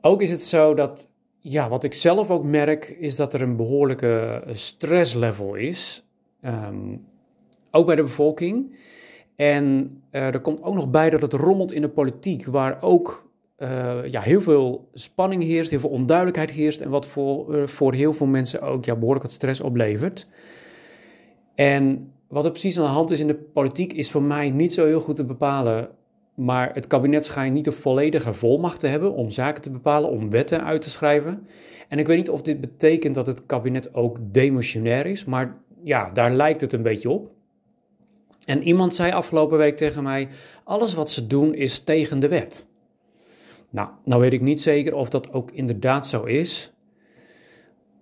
Ook 0.00 0.22
is 0.22 0.30
het 0.30 0.44
zo 0.44 0.74
dat, 0.74 1.10
ja, 1.38 1.68
wat 1.68 1.84
ik 1.84 1.94
zelf 1.94 2.30
ook 2.30 2.44
merk, 2.44 2.88
is 2.88 3.16
dat 3.16 3.34
er 3.34 3.42
een 3.42 3.56
behoorlijke 3.56 4.42
stresslevel 4.52 5.54
is. 5.54 6.08
Ehm, 6.40 6.96
ook 7.70 7.86
bij 7.86 7.96
de 7.96 8.02
bevolking. 8.02 8.76
En 9.36 9.96
uh, 10.12 10.34
er 10.34 10.40
komt 10.40 10.62
ook 10.62 10.74
nog 10.74 10.90
bij 10.90 11.10
dat 11.10 11.22
het 11.22 11.32
rommelt 11.32 11.72
in 11.72 11.82
de 11.82 11.88
politiek, 11.88 12.46
waar 12.46 12.82
ook 12.82 13.30
uh, 13.58 14.06
ja, 14.06 14.20
heel 14.20 14.40
veel 14.40 14.88
spanning 14.92 15.42
heerst, 15.42 15.70
heel 15.70 15.80
veel 15.80 15.90
onduidelijkheid 15.90 16.50
heerst 16.50 16.80
en 16.80 16.90
wat 16.90 17.06
voor, 17.06 17.56
uh, 17.56 17.66
voor 17.66 17.94
heel 17.94 18.12
veel 18.12 18.26
mensen 18.26 18.60
ook 18.60 18.84
ja, 18.84 18.94
behoorlijk 18.94 19.24
wat 19.24 19.34
stress 19.34 19.60
oplevert. 19.60 20.26
En 21.54 22.12
wat 22.28 22.44
er 22.44 22.50
precies 22.50 22.78
aan 22.78 22.84
de 22.84 22.90
hand 22.90 23.10
is 23.10 23.20
in 23.20 23.26
de 23.26 23.34
politiek 23.34 23.92
is 23.92 24.10
voor 24.10 24.22
mij 24.22 24.50
niet 24.50 24.74
zo 24.74 24.86
heel 24.86 25.00
goed 25.00 25.16
te 25.16 25.24
bepalen. 25.24 25.88
Maar 26.34 26.74
het 26.74 26.86
kabinet 26.86 27.24
schijnt 27.24 27.54
niet 27.54 27.64
de 27.64 27.72
volledige 27.72 28.34
volmacht 28.34 28.80
te 28.80 28.86
hebben 28.86 29.12
om 29.12 29.30
zaken 29.30 29.62
te 29.62 29.70
bepalen, 29.70 30.10
om 30.10 30.30
wetten 30.30 30.64
uit 30.64 30.82
te 30.82 30.90
schrijven. 30.90 31.46
En 31.88 31.98
ik 31.98 32.06
weet 32.06 32.16
niet 32.16 32.30
of 32.30 32.42
dit 32.42 32.60
betekent 32.60 33.14
dat 33.14 33.26
het 33.26 33.46
kabinet 33.46 33.94
ook 33.94 34.18
demissionair 34.20 35.06
is, 35.06 35.24
maar 35.24 35.56
ja, 35.82 36.10
daar 36.10 36.32
lijkt 36.32 36.60
het 36.60 36.72
een 36.72 36.82
beetje 36.82 37.10
op. 37.10 37.30
En 38.44 38.62
iemand 38.62 38.94
zei 38.94 39.12
afgelopen 39.12 39.58
week 39.58 39.76
tegen 39.76 40.02
mij: 40.02 40.28
alles 40.64 40.94
wat 40.94 41.10
ze 41.10 41.26
doen 41.26 41.54
is 41.54 41.78
tegen 41.80 42.18
de 42.18 42.28
wet. 42.28 42.66
Nou, 43.70 43.88
nou 44.04 44.20
weet 44.20 44.32
ik 44.32 44.40
niet 44.40 44.60
zeker 44.60 44.94
of 44.94 45.08
dat 45.08 45.32
ook 45.32 45.50
inderdaad 45.50 46.06
zo 46.06 46.24
is. 46.24 46.72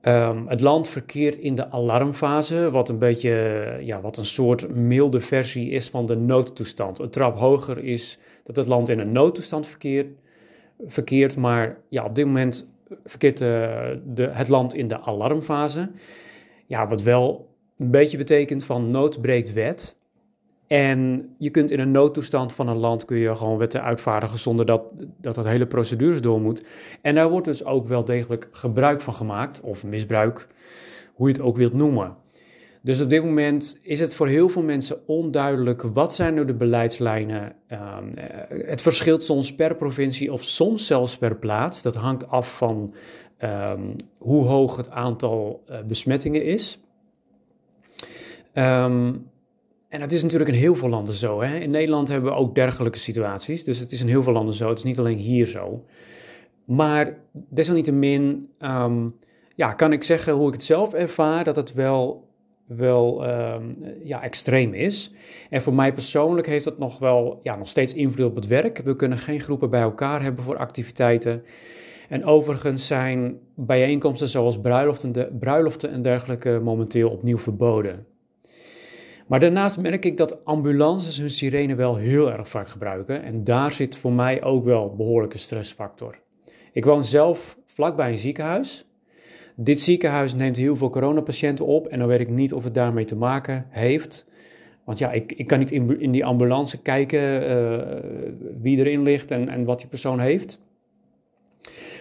Um, 0.06 0.48
het 0.48 0.60
land 0.60 0.88
verkeert 0.88 1.36
in 1.36 1.54
de 1.54 1.70
alarmfase, 1.70 2.70
wat 2.70 2.88
een 2.88 2.98
beetje, 2.98 3.76
ja, 3.80 4.00
wat 4.00 4.16
een 4.16 4.24
soort 4.24 4.74
milde 4.74 5.20
versie 5.20 5.70
is 5.70 5.88
van 5.88 6.06
de 6.06 6.16
noodtoestand. 6.16 6.98
Een 6.98 7.10
trap 7.10 7.38
hoger 7.38 7.84
is 7.84 8.18
dat 8.44 8.56
het 8.56 8.66
land 8.66 8.88
in 8.88 8.98
een 8.98 9.12
noodtoestand 9.12 9.66
verkeert, 9.66 10.06
verkeert 10.86 11.36
maar 11.36 11.78
ja, 11.88 12.04
op 12.04 12.14
dit 12.14 12.26
moment 12.26 12.68
verkeert 13.04 13.38
de, 13.38 14.00
de, 14.06 14.28
het 14.28 14.48
land 14.48 14.74
in 14.74 14.88
de 14.88 15.00
alarmfase. 15.00 15.90
Ja, 16.66 16.88
wat 16.88 17.02
wel 17.02 17.48
een 17.78 17.90
beetje 17.90 18.16
betekent 18.16 18.64
van 18.64 18.90
nood 18.90 19.20
breekt 19.20 19.52
wet. 19.52 19.96
En 20.66 21.28
je 21.38 21.50
kunt 21.50 21.70
in 21.70 21.80
een 21.80 21.90
noodtoestand 21.90 22.52
van 22.52 22.68
een 22.68 22.76
land 22.76 23.04
kun 23.04 23.16
je 23.16 23.34
gewoon 23.34 23.58
wetten 23.58 23.82
uitvaardigen 23.82 24.38
zonder 24.38 24.66
dat 24.66 24.82
dat, 25.20 25.34
dat 25.34 25.44
hele 25.44 25.66
procedures 25.66 26.20
door 26.20 26.40
moet. 26.40 26.64
En 27.02 27.14
daar 27.14 27.30
wordt 27.30 27.46
dus 27.46 27.64
ook 27.64 27.86
wel 27.86 28.04
degelijk 28.04 28.48
gebruik 28.50 29.00
van 29.00 29.14
gemaakt, 29.14 29.60
of 29.60 29.84
misbruik, 29.84 30.48
hoe 31.14 31.28
je 31.28 31.32
het 31.32 31.42
ook 31.42 31.56
wilt 31.56 31.72
noemen. 31.72 32.16
Dus 32.82 33.00
op 33.00 33.10
dit 33.10 33.24
moment 33.24 33.78
is 33.82 34.00
het 34.00 34.14
voor 34.14 34.28
heel 34.28 34.48
veel 34.48 34.62
mensen 34.62 35.08
onduidelijk 35.08 35.82
wat 35.82 36.14
zijn 36.14 36.34
nu 36.34 36.44
de 36.44 36.54
beleidslijnen. 36.54 37.54
Um, 37.68 38.10
het 38.66 38.82
verschilt 38.82 39.22
soms 39.22 39.54
per 39.54 39.76
provincie 39.76 40.32
of 40.32 40.42
soms 40.42 40.86
zelfs 40.86 41.18
per 41.18 41.36
plaats. 41.36 41.82
Dat 41.82 41.94
hangt 41.94 42.28
af 42.28 42.56
van 42.56 42.94
um, 43.38 43.96
hoe 44.18 44.44
hoog 44.44 44.76
het 44.76 44.90
aantal 44.90 45.62
uh, 45.70 45.76
besmettingen 45.86 46.44
is. 46.44 46.80
Um, 48.54 49.30
en 49.94 50.00
dat 50.00 50.12
is 50.12 50.22
natuurlijk 50.22 50.50
in 50.50 50.56
heel 50.58 50.76
veel 50.76 50.88
landen 50.88 51.14
zo. 51.14 51.42
Hè? 51.42 51.56
In 51.56 51.70
Nederland 51.70 52.08
hebben 52.08 52.30
we 52.30 52.36
ook 52.36 52.54
dergelijke 52.54 52.98
situaties. 52.98 53.64
Dus 53.64 53.78
het 53.78 53.92
is 53.92 54.00
in 54.00 54.08
heel 54.08 54.22
veel 54.22 54.32
landen 54.32 54.54
zo. 54.54 54.68
Het 54.68 54.78
is 54.78 54.84
niet 54.84 54.98
alleen 54.98 55.18
hier 55.18 55.46
zo. 55.46 55.80
Maar 56.64 57.18
desalniettemin 57.32 58.48
um, 58.58 59.14
ja, 59.54 59.72
kan 59.72 59.92
ik 59.92 60.02
zeggen 60.02 60.32
hoe 60.32 60.46
ik 60.46 60.52
het 60.52 60.62
zelf 60.64 60.94
ervaar, 60.94 61.44
dat 61.44 61.56
het 61.56 61.72
wel, 61.72 62.28
wel 62.66 63.28
um, 63.28 63.74
ja, 64.02 64.22
extreem 64.22 64.72
is. 64.72 65.12
En 65.50 65.62
voor 65.62 65.74
mij 65.74 65.92
persoonlijk 65.92 66.46
heeft 66.46 66.64
dat 66.64 66.78
nog 66.78 66.98
wel 66.98 67.40
ja, 67.42 67.56
nog 67.56 67.68
steeds 67.68 67.94
invloed 67.94 68.26
op 68.26 68.34
het 68.34 68.46
werk. 68.46 68.78
We 68.78 68.96
kunnen 68.96 69.18
geen 69.18 69.40
groepen 69.40 69.70
bij 69.70 69.82
elkaar 69.82 70.22
hebben 70.22 70.44
voor 70.44 70.56
activiteiten. 70.56 71.42
En 72.08 72.24
overigens 72.24 72.86
zijn 72.86 73.38
bijeenkomsten 73.54 74.28
zoals 74.28 74.60
bruiloften, 74.60 75.12
de, 75.12 75.36
bruiloften 75.38 75.90
en 75.90 76.02
dergelijke 76.02 76.60
momenteel 76.62 77.10
opnieuw 77.10 77.38
verboden. 77.38 78.13
Maar 79.26 79.40
daarnaast 79.40 79.80
merk 79.80 80.04
ik 80.04 80.16
dat 80.16 80.44
ambulances 80.44 81.18
hun 81.18 81.30
sirene 81.30 81.74
wel 81.74 81.96
heel 81.96 82.32
erg 82.32 82.48
vaak 82.48 82.68
gebruiken. 82.68 83.22
En 83.22 83.44
daar 83.44 83.72
zit 83.72 83.96
voor 83.96 84.12
mij 84.12 84.42
ook 84.42 84.64
wel 84.64 84.94
behoorlijke 84.96 85.38
stressfactor. 85.38 86.18
Ik 86.72 86.84
woon 86.84 87.04
zelf 87.04 87.58
vlakbij 87.66 88.10
een 88.10 88.18
ziekenhuis. 88.18 88.88
Dit 89.56 89.80
ziekenhuis 89.80 90.34
neemt 90.34 90.56
heel 90.56 90.76
veel 90.76 90.90
coronapatiënten 90.90 91.66
op. 91.66 91.86
En 91.86 91.98
dan 91.98 92.08
weet 92.08 92.20
ik 92.20 92.28
niet 92.28 92.52
of 92.52 92.64
het 92.64 92.74
daarmee 92.74 93.04
te 93.04 93.16
maken 93.16 93.66
heeft. 93.70 94.26
Want 94.84 94.98
ja, 94.98 95.12
ik, 95.12 95.32
ik 95.32 95.46
kan 95.46 95.58
niet 95.58 95.70
in, 95.70 96.00
in 96.00 96.10
die 96.10 96.24
ambulance 96.24 96.82
kijken 96.82 97.50
uh, 97.50 97.82
wie 98.60 98.78
erin 98.78 99.02
ligt 99.02 99.30
en, 99.30 99.48
en 99.48 99.64
wat 99.64 99.78
die 99.78 99.88
persoon 99.88 100.20
heeft. 100.20 100.62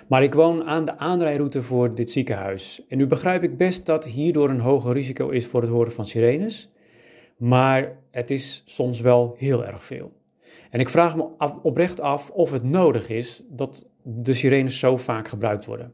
Maar 0.08 0.24
ik 0.24 0.34
woon 0.34 0.64
aan 0.64 0.86
de 0.86 0.98
aanrijroute 0.98 1.62
voor 1.62 1.96
dit 1.96 2.12
ziekenhuis. 2.12 2.86
En 2.88 2.98
nu 2.98 3.08
begrijp 3.08 3.44
ik 3.44 3.58
best 3.58 3.86
dat 3.86 4.06
hierdoor 4.06 4.50
een 4.50 4.60
hoger 4.60 4.94
risico 4.94 5.30
is 5.30 5.48
voor 5.48 5.62
het 5.62 5.70
horen 5.70 5.92
van 5.92 6.06
sirenes. 6.06 6.73
Maar 7.38 7.98
het 8.12 8.32
is 8.32 8.64
soms 8.66 9.02
wel 9.02 9.36
heel 9.38 9.66
erg 9.66 9.84
veel. 9.84 10.12
En 10.70 10.80
ik 10.80 10.90
vraag 10.90 11.16
me 11.16 11.28
oprecht 11.62 12.02
af 12.02 12.30
of 12.30 12.52
het 12.52 12.64
nodig 12.64 13.10
is 13.10 13.44
dat 13.50 13.90
de 14.04 14.34
sirenes 14.34 14.80
zo 14.80 14.98
vaak 14.98 15.28
gebruikt 15.28 15.66
worden. 15.66 15.94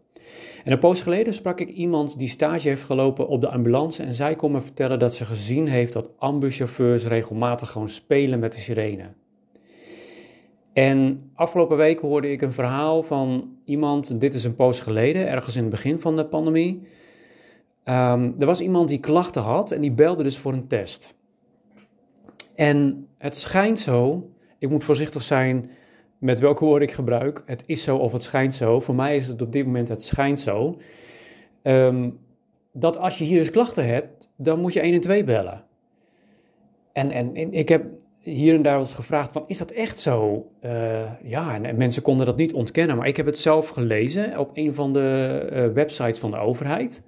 En 0.63 0.71
een 0.71 0.79
poos 0.79 1.01
geleden 1.01 1.33
sprak 1.33 1.59
ik 1.59 1.69
iemand 1.69 2.19
die 2.19 2.27
stage 2.27 2.67
heeft 2.67 2.83
gelopen 2.83 3.27
op 3.27 3.41
de 3.41 3.49
ambulance 3.49 4.03
en 4.03 4.13
zij 4.13 4.35
kon 4.35 4.51
me 4.51 4.61
vertellen 4.61 4.99
dat 4.99 5.15
ze 5.15 5.25
gezien 5.25 5.67
heeft 5.67 5.93
dat 5.93 6.11
ambuschauffeurs 6.17 7.05
regelmatig 7.05 7.71
gewoon 7.71 7.89
spelen 7.89 8.39
met 8.39 8.53
de 8.53 8.59
sirene. 8.59 9.13
En 10.73 11.31
afgelopen 11.33 11.77
week 11.77 11.99
hoorde 11.99 12.31
ik 12.31 12.41
een 12.41 12.53
verhaal 12.53 13.03
van 13.03 13.57
iemand, 13.65 14.19
dit 14.19 14.33
is 14.33 14.43
een 14.43 14.55
poos 14.55 14.79
geleden, 14.79 15.27
ergens 15.27 15.55
in 15.55 15.61
het 15.61 15.71
begin 15.71 15.99
van 15.99 16.15
de 16.15 16.25
pandemie. 16.25 16.87
Um, 17.85 18.35
er 18.39 18.45
was 18.45 18.61
iemand 18.61 18.87
die 18.89 18.99
klachten 18.99 19.41
had 19.41 19.71
en 19.71 19.81
die 19.81 19.91
belde 19.91 20.23
dus 20.23 20.37
voor 20.37 20.53
een 20.53 20.67
test. 20.67 21.18
En 22.59 23.07
het 23.17 23.35
schijnt 23.35 23.79
zo, 23.79 24.29
ik 24.57 24.69
moet 24.69 24.83
voorzichtig 24.83 25.21
zijn 25.21 25.69
met 26.17 26.39
welke 26.39 26.65
woorden 26.65 26.87
ik 26.87 26.93
gebruik. 26.93 27.43
Het 27.45 27.63
is 27.65 27.83
zo 27.83 27.97
of 27.97 28.11
het 28.11 28.23
schijnt 28.23 28.53
zo. 28.53 28.79
Voor 28.79 28.95
mij 28.95 29.15
is 29.15 29.27
het 29.27 29.41
op 29.41 29.51
dit 29.51 29.65
moment 29.65 29.87
het 29.87 30.03
schijnt 30.03 30.39
zo. 30.39 30.77
Um, 31.63 32.19
dat 32.73 32.97
als 32.97 33.17
je 33.17 33.23
hier 33.23 33.39
dus 33.39 33.49
klachten 33.49 33.87
hebt, 33.87 34.31
dan 34.35 34.59
moet 34.59 34.73
je 34.73 34.79
1 34.79 34.93
en 34.93 35.01
2 35.01 35.23
bellen. 35.23 35.63
En, 36.93 37.11
en, 37.11 37.35
en 37.35 37.53
ik 37.53 37.69
heb 37.69 37.85
hier 38.19 38.55
en 38.55 38.61
daar 38.61 38.77
wat 38.77 38.91
gevraagd 38.91 39.31
van, 39.31 39.43
is 39.47 39.57
dat 39.57 39.71
echt 39.71 39.99
zo? 39.99 40.47
Uh, 40.65 41.11
ja, 41.23 41.53
en, 41.53 41.65
en, 41.65 41.77
mensen 41.77 42.01
konden 42.01 42.25
dat 42.25 42.37
niet 42.37 42.53
ontkennen, 42.53 42.97
maar 42.97 43.07
ik 43.07 43.17
heb 43.17 43.25
het 43.25 43.39
zelf 43.39 43.67
gelezen 43.67 44.39
op 44.39 44.49
een 44.53 44.73
van 44.73 44.93
de 44.93 45.49
uh, 45.53 45.73
websites 45.73 46.19
van 46.19 46.31
de 46.31 46.37
overheid. 46.37 47.03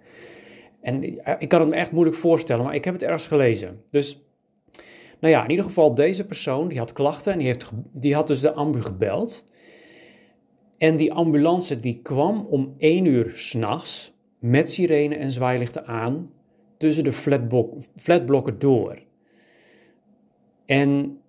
En 0.81 1.03
ik 1.39 1.49
kan 1.49 1.59
het 1.59 1.69
me 1.69 1.75
echt 1.75 1.91
moeilijk 1.91 2.17
voorstellen, 2.17 2.65
maar 2.65 2.75
ik 2.75 2.85
heb 2.85 2.93
het 2.93 3.03
ergens 3.03 3.27
gelezen. 3.27 3.81
Dus 3.89 4.30
nou 5.21 5.33
ja, 5.33 5.43
in 5.43 5.49
ieder 5.49 5.65
geval 5.65 5.95
deze 5.95 6.25
persoon, 6.25 6.67
die 6.67 6.77
had 6.77 6.93
klachten 6.93 7.31
en 7.31 7.37
die, 7.37 7.47
heeft, 7.47 7.71
die 7.91 8.15
had 8.15 8.27
dus 8.27 8.41
de 8.41 8.53
ambu 8.53 8.81
gebeld. 8.81 9.45
En 10.77 10.95
die 10.95 11.13
ambulance 11.13 11.79
die 11.79 11.99
kwam 12.03 12.45
om 12.49 12.75
één 12.77 13.05
uur 13.05 13.31
s'nachts 13.35 14.13
met 14.39 14.69
sirene 14.69 15.15
en 15.15 15.31
zwaailichten 15.31 15.85
aan 15.85 16.31
tussen 16.77 17.03
de 17.03 17.13
flatblok, 17.13 17.73
flatblokken 17.95 18.59
door. 18.59 18.99
En 20.65 21.19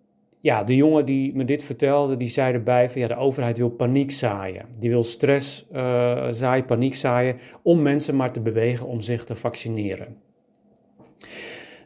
ja, 0.41 0.65
de 0.65 0.77
jongen 0.77 1.07
die 1.07 1.35
me 1.35 1.45
dit 1.45 1.63
vertelde, 1.63 2.17
die 2.17 2.29
zei 2.29 2.53
erbij 2.53 2.91
van 2.91 3.01
ja, 3.01 3.09
de 3.09 3.17
overheid 3.17 3.59
wil 3.59 3.71
paniek 3.71 4.11
zaaien. 4.11 4.67
Die 4.79 4.91
wil 4.91 5.05
stress 5.05 5.67
uh, 5.73 6.27
zaaien, 6.31 6.65
paniek 6.65 6.95
zaaien, 6.95 7.37
om 7.63 7.83
mensen 7.83 8.17
maar 8.17 8.33
te 8.33 8.41
bewegen 8.41 8.87
om 8.87 9.01
zich 9.01 9.25
te 9.25 9.35
vaccineren. 9.35 10.17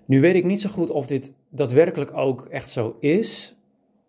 Nu 0.06 0.20
weet 0.20 0.34
ik 0.34 0.44
niet 0.44 0.60
zo 0.60 0.68
goed 0.68 0.90
of 0.90 1.06
dit 1.06 1.32
daadwerkelijk 1.50 2.16
ook 2.16 2.46
echt 2.50 2.70
zo 2.70 2.96
is. 3.00 3.56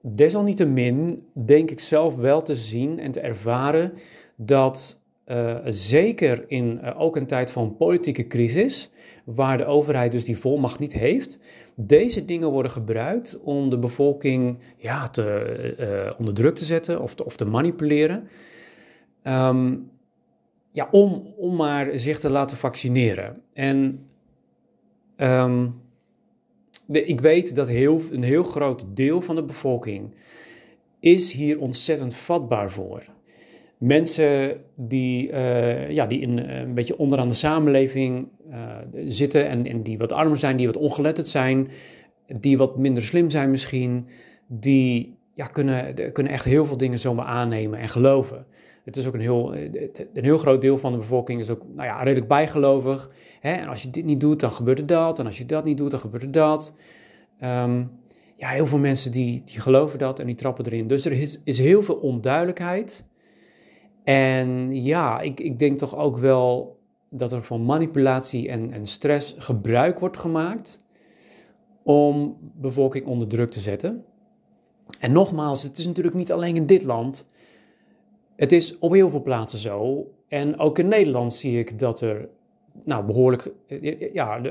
Desalniettemin 0.02 1.20
denk 1.34 1.72
ik 1.72 1.80
zelf 1.80 2.16
wel 2.16 2.42
te 2.42 2.56
zien 2.56 3.00
en 3.00 3.12
te 3.12 3.20
ervaren 3.20 3.94
dat 4.36 5.02
uh, 5.28 5.58
zeker 5.66 6.44
in 6.48 6.80
uh, 6.84 7.02
ook 7.02 7.16
een 7.16 7.28
tijd 7.28 7.52
van 7.52 7.76
politieke 7.78 8.28
crisis, 8.28 8.92
waar 9.26 9.58
de 9.58 9.66
overheid 9.66 10.12
dus 10.12 10.26
die 10.26 10.38
volmacht 10.38 10.80
niet 10.80 10.94
heeft, 10.94 11.40
deze 11.76 12.26
dingen 12.26 12.52
worden 12.52 12.72
gebruikt 12.72 13.40
om 13.42 13.70
de 13.70 13.80
bevolking 13.80 14.60
ja, 14.78 15.08
te, 15.08 15.76
uh, 15.80 16.20
onder 16.20 16.34
druk 16.34 16.56
te 16.56 16.66
zetten 16.66 17.02
of 17.02 17.16
te, 17.16 17.26
of 17.26 17.36
te 17.36 17.46
manipuleren. 17.46 18.28
Um, 19.24 19.90
ja, 20.72 20.88
om, 20.92 21.34
om 21.38 21.56
maar 21.56 22.00
zich 22.00 22.20
te 22.20 22.30
laten 22.30 22.58
vaccineren. 22.58 23.42
En 23.54 24.08
de, 25.16 25.70
ik 26.92 27.22
weet 27.22 27.56
dat 27.56 27.68
heel, 27.68 28.02
een 28.12 28.24
heel 28.24 28.44
groot 28.44 28.86
deel 28.96 29.22
van 29.22 29.36
de 29.36 29.44
bevolking 29.44 30.16
is 31.00 31.32
hier 31.32 31.60
ontzettend 31.60 32.16
vatbaar 32.16 32.72
voor. 32.72 33.04
Mensen 33.78 34.62
die, 34.76 35.32
uh, 35.32 35.90
ja, 35.90 36.06
die 36.06 36.20
in, 36.20 36.38
een 36.38 36.74
beetje 36.74 36.98
onderaan 36.98 37.28
de 37.28 37.34
samenleving 37.34 38.28
uh, 38.50 38.76
zitten 39.08 39.48
en, 39.48 39.66
en 39.66 39.82
die 39.82 39.98
wat 39.98 40.12
armer 40.12 40.38
zijn, 40.38 40.58
die 40.58 40.66
wat 40.66 40.78
ongeletterd 40.78 41.28
zijn, 41.28 41.68
die 42.40 42.58
wat 42.58 42.78
minder 42.78 43.04
slim 43.04 43.30
zijn 43.30 43.50
misschien, 43.50 44.08
die 44.48 45.18
ja, 45.34 45.46
kunnen, 45.46 46.12
kunnen 46.12 46.34
echt 46.34 46.46
heel 46.46 46.66
veel 46.66 46.78
dingen 46.78 47.00
zomaar 47.00 47.26
aannemen 47.26 47.80
en 47.80 47.90
geloven. 47.90 48.46
Het 48.84 48.98
is 48.98 49.08
ook 49.08 49.14
een 49.14 49.20
heel, 49.20 49.56
een 49.56 50.24
heel 50.24 50.38
groot 50.38 50.62
deel 50.62 50.78
van 50.78 50.92
de 50.92 50.98
bevolking 50.98 51.40
is 51.40 51.50
ook 51.50 51.62
nou 51.76 51.88
ja, 51.88 52.04
redelijk 52.04 52.28
bijgelovig. 52.28 53.12
En 53.56 53.68
als 53.68 53.84
je 53.84 53.90
dit 53.90 54.06
niet 54.06 54.22
doet, 54.22 54.40
dan 54.40 54.52
gebeurt 54.52 54.80
er 54.80 54.86
dat. 54.86 55.20
En 55.20 55.26
als 55.26 55.38
je 55.38 55.46
dat 55.46 55.64
niet 55.64 55.78
doet, 55.78 55.92
dan 55.92 56.00
gebeurt 56.00 56.24
er 56.24 56.32
dat. 56.32 56.74
Ehm, 57.40 57.84
ja, 58.36 58.50
heel 58.50 58.66
veel 58.66 58.78
mensen 58.78 59.12
die, 59.12 59.44
die 59.44 59.60
geloven 59.60 60.00
dat 60.00 60.20
en 60.20 60.26
die 60.26 60.36
trappen 60.36 60.66
erin. 60.66 60.88
Dus 60.88 61.06
er 61.06 61.12
is, 61.12 61.42
is 61.44 61.58
heel 61.58 61.84
veel 61.84 61.96
onduidelijkheid. 61.96 63.06
En 64.04 64.82
ja, 64.84 65.22
ik, 65.22 65.40
ik 65.40 65.60
denk 65.60 65.78
toch 65.78 65.96
ook 65.96 66.18
wel 66.18 66.80
dat 67.10 67.32
er 67.32 67.44
van 67.44 67.66
manipulatie 67.66 68.50
en, 68.50 68.72
en 68.72 68.86
stress 68.86 69.36
gebruik 69.38 70.00
wordt 70.00 70.18
gemaakt 70.18 70.84
om 71.84 72.38
bevolking 72.42 73.06
onder 73.06 73.28
druk 73.28 73.52
te 73.52 73.60
zetten. 73.60 74.06
En 75.00 75.12
nogmaals, 75.12 75.64
het 75.64 75.78
is 75.78 75.86
natuurlijk 75.86 76.16
niet 76.16 76.32
alleen 76.32 76.56
in 76.56 76.66
dit 76.66 76.84
land. 76.84 77.26
Het 78.36 78.52
is 78.52 78.80
op 78.80 78.94
heel 78.94 79.10
veel 79.10 79.22
plaatsen 79.22 79.60
zo. 79.60 80.08
En 80.28 80.60
ook 80.60 80.80
in 80.80 80.88
Nederland 80.88 81.34
zie 81.34 81.60
ik 81.60 81.80
dat 81.80 82.02
er 82.02 82.30
nou, 82.84 83.06
behoorlijk, 83.06 83.52
ja, 84.14 84.42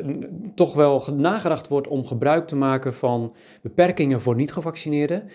toch 0.55 0.75
wel 0.75 1.05
nagedacht 1.15 1.69
wordt 1.69 1.89
om 1.89 2.05
gebruik 2.05 2.47
te 2.47 2.57
maken 2.57 2.95
van 2.95 3.35
beperkingen 3.62 4.21
voor 4.21 4.35
niet-gevaccineerden. 4.35 5.29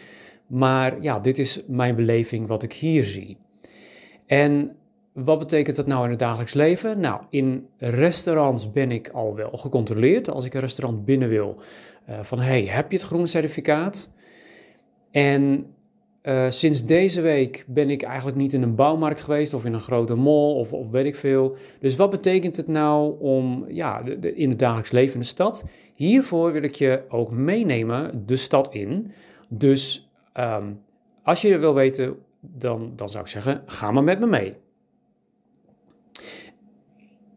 Maar 0.47 1.01
ja, 1.01 1.19
dit 1.19 1.37
is 1.37 1.63
mijn 1.67 1.95
beleving 1.95 2.47
wat 2.47 2.63
ik 2.63 2.73
hier 2.73 3.03
zie. 3.03 3.37
En 4.25 4.75
wat 5.13 5.39
betekent 5.39 5.75
dat 5.75 5.87
nou 5.87 6.03
in 6.03 6.09
het 6.09 6.19
dagelijks 6.19 6.53
leven? 6.53 6.99
Nou, 6.99 7.21
in 7.29 7.67
restaurants 7.77 8.71
ben 8.71 8.91
ik 8.91 9.09
al 9.09 9.35
wel 9.35 9.51
gecontroleerd. 9.51 10.29
Als 10.29 10.45
ik 10.45 10.53
een 10.53 10.59
restaurant 10.59 11.05
binnen 11.05 11.29
wil, 11.29 11.55
uh, 12.09 12.19
van 12.21 12.39
hey, 12.39 12.65
heb 12.65 12.91
je 12.91 12.97
het 12.97 13.07
groene 13.07 13.27
certificaat? 13.27 14.11
En 15.11 15.65
uh, 16.23 16.49
sinds 16.49 16.85
deze 16.85 17.21
week 17.21 17.63
ben 17.67 17.89
ik 17.89 18.01
eigenlijk 18.01 18.37
niet 18.37 18.53
in 18.53 18.61
een 18.61 18.75
bouwmarkt 18.75 19.21
geweest 19.21 19.53
of 19.53 19.65
in 19.65 19.73
een 19.73 19.79
grote 19.79 20.15
mall 20.15 20.53
of, 20.53 20.73
of 20.73 20.89
weet 20.89 21.05
ik 21.05 21.15
veel. 21.15 21.55
Dus 21.79 21.95
wat 21.95 22.09
betekent 22.09 22.57
het 22.57 22.67
nou 22.67 23.19
om 23.19 23.65
ja, 23.67 24.03
in 24.33 24.49
het 24.49 24.59
dagelijks 24.59 24.91
leven 24.91 25.13
in 25.13 25.19
de 25.19 25.25
stad? 25.25 25.63
Hiervoor 25.93 26.51
wil 26.51 26.63
ik 26.63 26.75
je 26.75 27.03
ook 27.09 27.31
meenemen 27.31 28.25
de 28.25 28.35
stad 28.35 28.73
in. 28.73 29.11
Dus 29.49 30.11
um, 30.39 30.81
als 31.23 31.41
je 31.41 31.57
wil 31.57 31.73
weten, 31.73 32.15
dan, 32.39 32.93
dan 32.95 33.09
zou 33.09 33.23
ik 33.23 33.29
zeggen, 33.29 33.63
ga 33.65 33.91
maar 33.91 34.03
met 34.03 34.19
me 34.19 34.25
mee. 34.25 34.55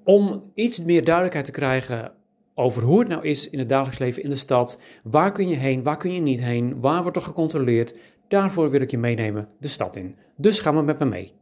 Om 0.04 0.50
iets 0.54 0.84
meer 0.84 1.04
duidelijkheid 1.04 1.44
te 1.46 1.52
krijgen 1.52 2.12
over 2.54 2.82
hoe 2.82 2.98
het 2.98 3.08
nou 3.08 3.22
is 3.24 3.50
in 3.50 3.58
het 3.58 3.68
dagelijks 3.68 3.98
leven 3.98 4.22
in 4.22 4.30
de 4.30 4.36
stad. 4.36 4.80
Waar 5.02 5.32
kun 5.32 5.48
je 5.48 5.56
heen, 5.56 5.82
waar 5.82 5.96
kun 5.96 6.12
je 6.12 6.20
niet 6.20 6.44
heen, 6.44 6.80
waar 6.80 7.02
wordt 7.02 7.16
er 7.16 7.22
gecontroleerd? 7.22 7.98
Daarvoor 8.34 8.70
wil 8.70 8.80
ik 8.80 8.90
je 8.90 8.98
meenemen 8.98 9.48
de 9.58 9.68
stad 9.68 9.96
in. 9.96 10.16
Dus 10.36 10.58
ga 10.58 10.72
maar 10.72 10.84
met 10.84 10.98
me 10.98 11.04
mee. 11.04 11.34